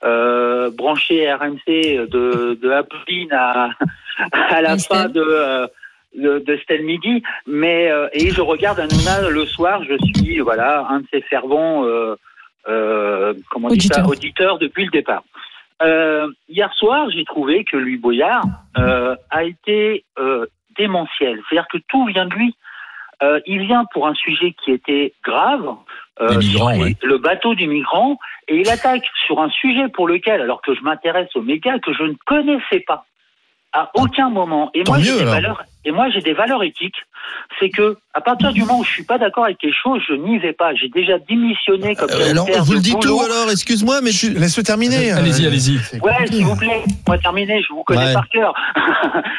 Euh, 0.06 0.70
branché 0.72 1.32
RMC 1.32 2.08
de, 2.12 2.60
de 2.62 2.70
à, 3.32 3.70
à 4.32 4.62
la 4.62 4.74
Estelle. 4.74 4.98
fin 4.98 5.10
de, 5.10 5.22
euh, 5.22 5.68
de, 6.16 6.40
de 6.40 6.78
Midi, 6.84 7.24
mais 7.48 7.92
euh, 7.92 8.08
et 8.14 8.30
je 8.30 8.42
regarde 8.42 8.80
Hanouna 8.80 9.30
le 9.30 9.46
soir. 9.46 9.84
Je 9.84 9.96
suis 10.14 10.40
voilà 10.40 10.86
un 10.90 11.00
de 11.00 11.08
ses 11.12 11.22
fervents 11.22 11.86
euh, 11.86 12.16
euh, 12.68 13.34
comment 13.50 13.68
on 13.70 13.72
dit 13.72 13.88
ça, 13.88 14.00
Auditeur. 14.06 14.10
auditeurs 14.10 14.58
depuis 14.60 14.86
le 14.86 14.92
départ. 14.92 15.24
Euh, 15.82 16.28
hier 16.48 16.72
soir, 16.74 17.10
j'ai 17.10 17.26
trouvé 17.26 17.66
que 17.66 17.76
Louis 17.78 17.98
Boyard 17.98 18.46
euh, 18.78 19.16
a 19.32 19.44
été 19.44 20.06
euh, 20.18 20.46
démentiel. 20.78 21.42
C'est-à-dire 21.50 21.68
que 21.72 21.80
tout 21.90 22.06
vient 22.06 22.26
de 22.26 22.34
lui. 22.34 22.56
Euh, 23.22 23.40
il 23.46 23.66
vient 23.66 23.86
pour 23.94 24.08
un 24.08 24.16
sujet 24.16 24.54
qui 24.64 24.72
était 24.72 25.14
grave, 25.24 25.76
euh, 26.20 26.38
migrants, 26.40 26.78
ouais. 26.78 26.96
le 27.04 27.18
bateau 27.18 27.56
du 27.56 27.68
migrant, 27.68 28.18
et 28.50 28.58
il 28.60 28.70
attaque 28.70 29.06
sur 29.26 29.42
un 29.42 29.50
sujet 29.50 29.88
pour 29.88 30.08
lequel, 30.08 30.42
alors 30.42 30.62
que 30.62 30.74
je 30.76 30.82
m'intéresse 30.82 31.34
aux 31.36 31.42
médias, 31.42 31.80
que 31.80 31.94
je 31.94 32.04
ne 32.04 32.16
connaissais 32.26 32.82
pas 32.82 33.06
à 33.74 33.90
aucun 33.96 34.30
moment. 34.30 34.70
Et 34.74 34.84
Tant 34.84 34.94
moi, 34.94 35.02
j'ai 35.02 35.14
des 35.14 35.22
alors. 35.22 35.34
valeurs. 35.34 35.64
Et 35.86 35.92
moi, 35.92 36.10
j'ai 36.12 36.22
des 36.22 36.34
valeurs 36.34 36.64
éthiques. 36.64 36.96
C'est 37.60 37.70
que, 37.70 37.98
à 38.14 38.22
partir 38.22 38.54
du 38.54 38.62
moment 38.62 38.80
où 38.80 38.84
je 38.84 38.90
suis 38.92 39.04
pas 39.04 39.18
d'accord 39.18 39.46
avec 39.46 39.58
quelque 39.58 39.76
chose, 39.82 40.02
je 40.08 40.14
n'y 40.14 40.38
vais 40.40 40.54
pas. 40.54 40.74
J'ai 40.76 40.88
déjà 40.90 41.18
démissionné 41.20 41.96
comme 41.96 42.10
Euh, 42.12 42.30
alors, 42.32 42.48
vous 42.64 42.74
le 42.74 42.80
dites 42.80 43.00
tout 43.00 43.20
alors, 43.22 43.50
excuse-moi, 43.52 44.00
mais 44.02 44.12
tu. 44.12 44.30
Laisse-le 44.30 44.64
terminer. 44.64 45.12
Allez-y, 45.12 45.46
Euh, 45.46 45.50
allez-y. 45.50 45.80
c'est 45.80 46.02
Ouais, 46.02 46.14
s'il 46.28 46.46
vous 46.46 46.56
plaît, 46.56 46.84
moi 47.08 47.18
terminer, 47.18 47.62
je 47.68 47.74
vous 47.74 47.84
connais 47.84 48.06
Ouais. 48.06 48.14
par 48.14 48.30
cœur. 48.30 48.54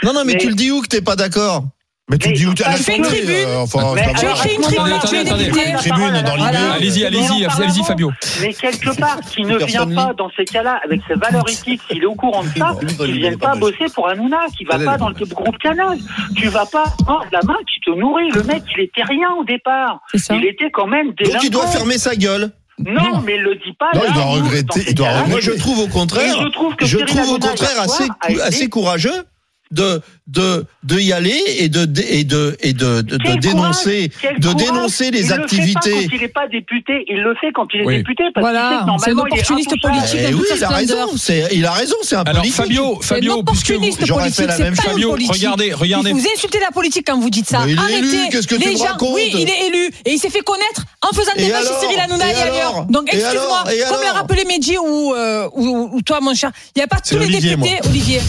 Non, 0.02 0.12
non, 0.12 0.22
mais, 0.26 0.32
Mais- 0.34 0.38
tu 0.38 0.48
le 0.48 0.54
dis 0.54 0.70
où 0.70 0.80
que 0.82 0.88
t'es 0.88 1.00
pas 1.02 1.16
d'accord? 1.16 1.64
Mais 2.10 2.18
tu 2.18 2.28
Mais- 2.28 2.34
dis 2.34 2.46
où 2.46 2.52
tu 2.52 2.62
as 2.62 2.76
je 2.76 2.82
fais 2.82 2.96
une 2.96 3.02
tribune. 3.02 3.46
Enfin, 3.56 3.94
va. 3.94 4.02
alors, 4.02 4.14
Tu 4.14 4.26
écris 4.26 4.56
une 4.56 5.76
tribune, 5.76 6.22
dans 6.22 6.36
l'idée. 6.36 6.56
Allez-y, 6.74 7.04
allez-y, 7.06 7.46
allez-y. 7.46 7.82
Fabio. 7.84 8.12
Mais 8.42 8.52
quelque 8.52 8.94
part, 8.98 9.20
qui 9.20 9.42
ne 9.42 9.56
vient 9.56 9.86
pas 9.86 10.12
dans 10.12 10.30
ces 10.36 10.44
cas-là 10.44 10.80
avec 10.84 11.00
ses 11.08 11.14
valeurs 11.14 11.48
éthiques, 11.48 11.80
s'il 11.88 12.02
est 12.02 12.06
au 12.06 12.14
courant 12.14 12.42
de 12.42 12.48
ça, 12.58 12.76
qui 12.78 13.02
ne 13.02 13.12
vienne 13.12 13.38
pas 13.38 13.54
bosser 13.54 13.86
pour 13.94 14.08
Hanouna, 14.08 14.40
qui 14.56 14.64
va 14.64 14.78
pas 14.78 14.98
dans 14.98 15.08
le 15.08 15.14
groupe 15.14 15.56
Canal. 15.58 15.98
Tu 16.36 16.48
vas 16.48 16.66
pas 16.66 16.84
prendre 17.04 17.26
la 17.32 17.40
main 17.42 17.56
qui 17.72 17.80
te 17.80 17.90
nourrit. 17.98 18.30
Le 18.32 18.42
mec, 18.42 18.62
il 18.76 18.82
était 18.82 19.02
rien 19.02 19.30
au 19.40 19.44
départ. 19.44 20.00
Il 20.30 20.44
était 20.44 20.70
quand 20.70 20.86
même 20.86 21.08
Donc 21.08 21.42
il 21.42 21.50
doit 21.50 21.66
fermer 21.68 21.96
sa 21.96 22.16
gueule. 22.16 22.50
Non, 22.78 23.20
mais 23.24 23.36
il 23.36 23.42
le 23.42 23.54
dit 23.54 23.72
pas. 23.78 23.90
Non, 23.94 24.02
là, 24.02 24.06
il 24.08 24.14
doit 24.14 24.24
regretter, 24.24 24.84
il 24.88 24.94
doit 24.94 25.08
regretter. 25.08 25.30
Moi, 25.30 25.40
je 25.40 25.52
trouve 25.52 25.78
au 25.78 25.86
contraire, 25.86 26.34
Et 26.36 26.42
je 26.42 26.48
trouve 26.48 26.74
que 26.74 26.84
je 26.84 26.98
trouve 26.98 27.30
au 27.30 27.38
contraire 27.38 27.80
assez, 27.80 28.08
assez 28.42 28.68
courageux 28.68 29.24
de 29.70 30.00
de 30.26 30.64
de 30.84 30.98
y 30.98 31.12
aller 31.12 31.38
et 31.58 31.68
de 31.68 31.82
et 32.08 32.24
de 32.24 32.56
et 32.60 32.72
de 32.72 33.00
de, 33.02 33.16
dénoncer 33.40 34.10
courage, 34.10 34.38
de 34.38 34.52
dénoncer 34.54 35.10
les 35.10 35.26
il 35.26 35.32
activités. 35.32 35.90
Le 35.90 36.00
fait 36.00 36.08
pas 36.08 36.08
quand 36.08 36.14
il 36.16 36.20
n'est 36.20 36.28
pas 36.28 36.48
député, 36.48 37.04
il 37.08 37.16
le 37.22 37.34
fait 37.34 37.52
quand 37.52 37.66
il 37.74 37.80
est 37.80 37.84
Oui. 37.86 37.96
député 37.98 38.24
parce 38.34 38.44
Voilà, 38.44 38.86
c'est 38.98 39.10
un 39.10 39.14
il 39.14 39.18
est 39.18 39.22
opportuniste 39.22 39.74
politique. 39.82 40.20
Eh 40.28 40.34
oui, 40.34 40.44
il 40.56 40.64
a 40.64 40.68
raison. 40.68 41.16
C'est 41.16 41.48
il 41.52 41.66
a 41.66 41.72
raison. 41.72 41.96
C'est 42.02 42.16
un 42.16 42.22
Alors 42.22 42.42
politique. 42.42 42.56
Fabio, 42.56 42.98
Fabio, 43.02 43.42
puisque 43.42 43.74
j'aurais 44.06 44.22
politique, 44.30 44.40
fait 44.40 44.46
la 44.46 44.58
même 44.58 44.76
Fabio, 44.76 45.10
politique. 45.10 45.32
regardez, 45.32 45.72
regardez. 45.72 46.12
Vous 46.12 46.26
insultez 46.34 46.60
la 46.60 46.70
politique 46.70 47.06
quand 47.06 47.18
vous 47.18 47.30
dites 47.30 47.48
ça. 47.48 47.60
Mais 47.66 47.72
il 47.72 47.78
est 47.78 47.80
Arrêtez. 47.80 47.98
élu, 47.98 48.18
qu'est-ce 48.30 48.46
que 48.46 48.54
tu 48.54 48.60
les 48.66 48.72
me 48.74 48.78
gens, 48.78 48.84
racontes 48.84 49.14
Oui, 49.14 49.30
il 49.34 49.48
est 49.48 49.66
élu 49.66 49.90
et 50.04 50.12
il 50.12 50.18
s'est 50.18 50.30
fait 50.30 50.40
connaître 50.44 50.84
en 51.02 51.14
faisant 51.14 51.32
des 51.36 51.48
matchs 51.48 51.64
Cyril 51.80 51.98
Hanouna 52.00 52.30
Et 52.30 52.34
ailleurs. 52.34 52.86
Donc 52.86 53.12
excuse-moi, 53.12 53.64
comme 53.88 54.02
l'a 54.02 54.12
rappelé 54.12 54.44
Medji 54.44 54.78
ou, 54.78 55.14
euh, 55.14 55.48
ou, 55.54 55.90
ou 55.92 56.02
toi, 56.02 56.20
mon 56.20 56.34
cher, 56.34 56.50
il 56.74 56.78
n'y 56.78 56.84
a 56.84 56.86
pas 56.86 57.00
tous 57.00 57.18
les 57.18 57.26
députés, 57.28 57.78
Olivier. 57.86 58.20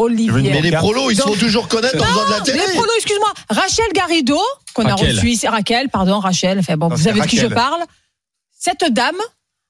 Olivier. 0.00 0.50
Mais 0.50 0.60
les 0.60 0.72
prolos, 0.72 1.10
ils 1.10 1.16
se 1.16 1.22
font 1.22 1.34
toujours 1.34 1.68
connaître 1.68 1.96
en 2.02 2.04
faisant 2.06 2.26
de 2.26 2.30
la 2.30 2.40
télé. 2.40 2.58
Les 2.58 2.74
prolos, 2.74 2.92
excuse-moi. 2.96 3.32
Rachel 3.50 3.84
Garrido, 3.94 4.38
qu'on 4.74 4.84
a 4.86 4.90
Raquel. 4.94 5.14
reçu 5.16 5.28
ici. 5.30 5.46
Raquel, 5.48 5.88
pardon, 5.88 6.18
Rachel. 6.20 6.58
Enfin 6.58 6.76
bon, 6.76 6.88
Non, 6.88 6.96
vous 6.96 7.02
savez 7.02 7.20
de 7.20 7.26
qui 7.26 7.36
je 7.36 7.46
parle. 7.46 7.82
Cette 8.58 8.84
dame 8.92 9.16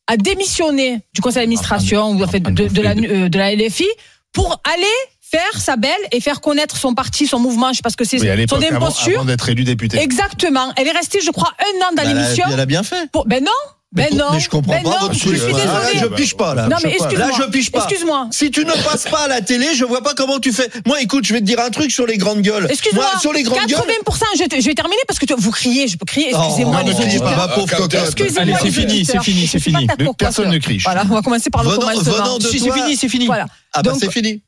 a 0.07 0.17
démissionné 0.17 1.01
du 1.15 1.21
conseil 1.21 1.43
d'administration 1.43 2.11
ou 2.13 2.23
en 2.25 2.27
fait, 2.29 2.41
de, 2.41 2.67
de 2.69 2.83
la, 2.83 2.91
euh, 2.91 3.29
de 3.29 3.39
la 3.39 3.55
LFI 3.55 3.87
pour 4.33 4.61
aller 4.73 4.83
faire 5.21 5.61
sa 5.61 5.77
belle 5.77 5.93
et 6.11 6.21
faire 6.21 6.41
connaître 6.41 6.77
son 6.77 6.95
parti, 6.95 7.27
son 7.29 7.39
mouvement, 7.39 7.71
je 7.71 7.77
sais 7.77 7.83
pas 7.83 7.91
ce 7.91 7.97
que 7.97 8.05
c'est, 8.05 8.21
Oui, 8.21 8.27
son 8.29 8.35
l'époque, 8.35 8.65
avant, 8.65 8.77
imposture. 8.87 9.19
avant 9.21 9.25
d'être 9.25 9.49
élu 9.49 9.63
député. 9.63 9.99
Exactement. 9.99 10.73
Elle 10.77 10.89
est 10.89 10.93
restée, 10.93 11.21
je 11.21 11.31
crois, 11.31 11.53
un 11.61 11.87
an 11.87 11.91
dans 11.97 12.03
a- 12.03 12.07
l'émission. 12.13 12.45
Elle 12.53 12.59
a 12.59 12.67
bien 12.67 12.83
fait. 12.83 13.09
Pour- 13.13 13.27
Ben 13.27 13.45
non. 13.45 13.51
Mais, 13.93 14.07
pour- 14.07 14.19
non. 14.19 14.27
mais 14.33 14.39
je 14.39 14.49
comprends 14.49 14.73
Ben 14.73 14.83
pas 14.85 14.91
non, 14.91 14.97
votre 15.01 15.15
je 15.15 15.19
suis 15.19 15.31
désolée. 15.31 15.53
Là, 15.55 15.81
je 16.01 16.07
pige 16.07 16.37
pas 16.37 16.55
là. 16.55 16.69
Non, 16.69 16.77
mais 16.85 16.91
excuse-moi. 16.91 17.27
Là, 17.29 17.35
je 17.37 17.43
pige 17.51 17.73
pas. 17.73 17.79
Excuse-moi. 17.89 18.29
Si 18.31 18.51
tu 18.53 18.65
ne 18.65 18.71
passes 18.71 19.09
pas 19.11 19.23
à 19.25 19.29
la 19.29 19.41
télé, 19.41 19.67
je 19.75 19.85
vois 19.85 20.01
pas 20.01 20.15
comment 20.15 20.39
tu 20.39 20.53
fais. 20.53 20.71
Moi, 20.87 21.01
écoute, 21.03 21.25
je 21.27 21.33
vais 21.33 21.41
te 21.41 21.45
dire 21.45 21.59
un 21.59 21.71
truc 21.71 21.91
sur 21.91 22.07
les 22.07 22.17
grandes 22.17 22.41
gueules. 22.43 22.69
Excuse-moi. 22.71 23.05
Moi, 23.05 23.21
sur 23.21 23.33
les 23.33 23.43
grandes 23.43 23.59
80%, 23.59 23.67
gueules. 23.69 23.97
je, 24.39 24.45
te- 24.45 24.61
je 24.61 24.67
vais 24.67 24.75
terminer 24.75 25.03
parce 25.09 25.19
que 25.19 25.27
tu- 25.27 25.35
vous 25.37 25.51
criez, 25.51 25.89
je 25.89 25.97
peux 25.97 26.05
crier. 26.05 26.29
Excusez-moi, 26.29 26.77
Oh, 26.83 26.87
les 26.87 26.95
ne 26.95 27.01
criez 27.01 27.19
pas, 27.19 27.37
ma 27.37 27.49
pauvre 27.49 27.67
cocotte. 27.69 27.95
Excusez-moi, 27.95 28.43
Allez, 28.43 28.55
c'est 28.63 28.71
fini, 28.81 29.05
c'est 29.05 29.21
fini, 29.23 29.47
c'est 29.49 29.59
fini. 29.61 29.87
Personne 30.17 30.51
ne 30.51 30.59
crie. 30.59 30.79
Voilà, 30.85 31.03
on 31.11 31.15
va 31.15 31.23
commencer 31.23 31.51
par 31.51 31.65
le 31.65 31.71
commencement. 31.71 32.39
c'est 32.41 32.49
fini, 32.59 32.97
c'est 32.97 33.09
fini. 33.09 33.27
Voilà. 33.27 33.47
Ah 33.73 33.83
bah 33.83 33.93
c'est 33.99 34.11
fini. 34.13 34.41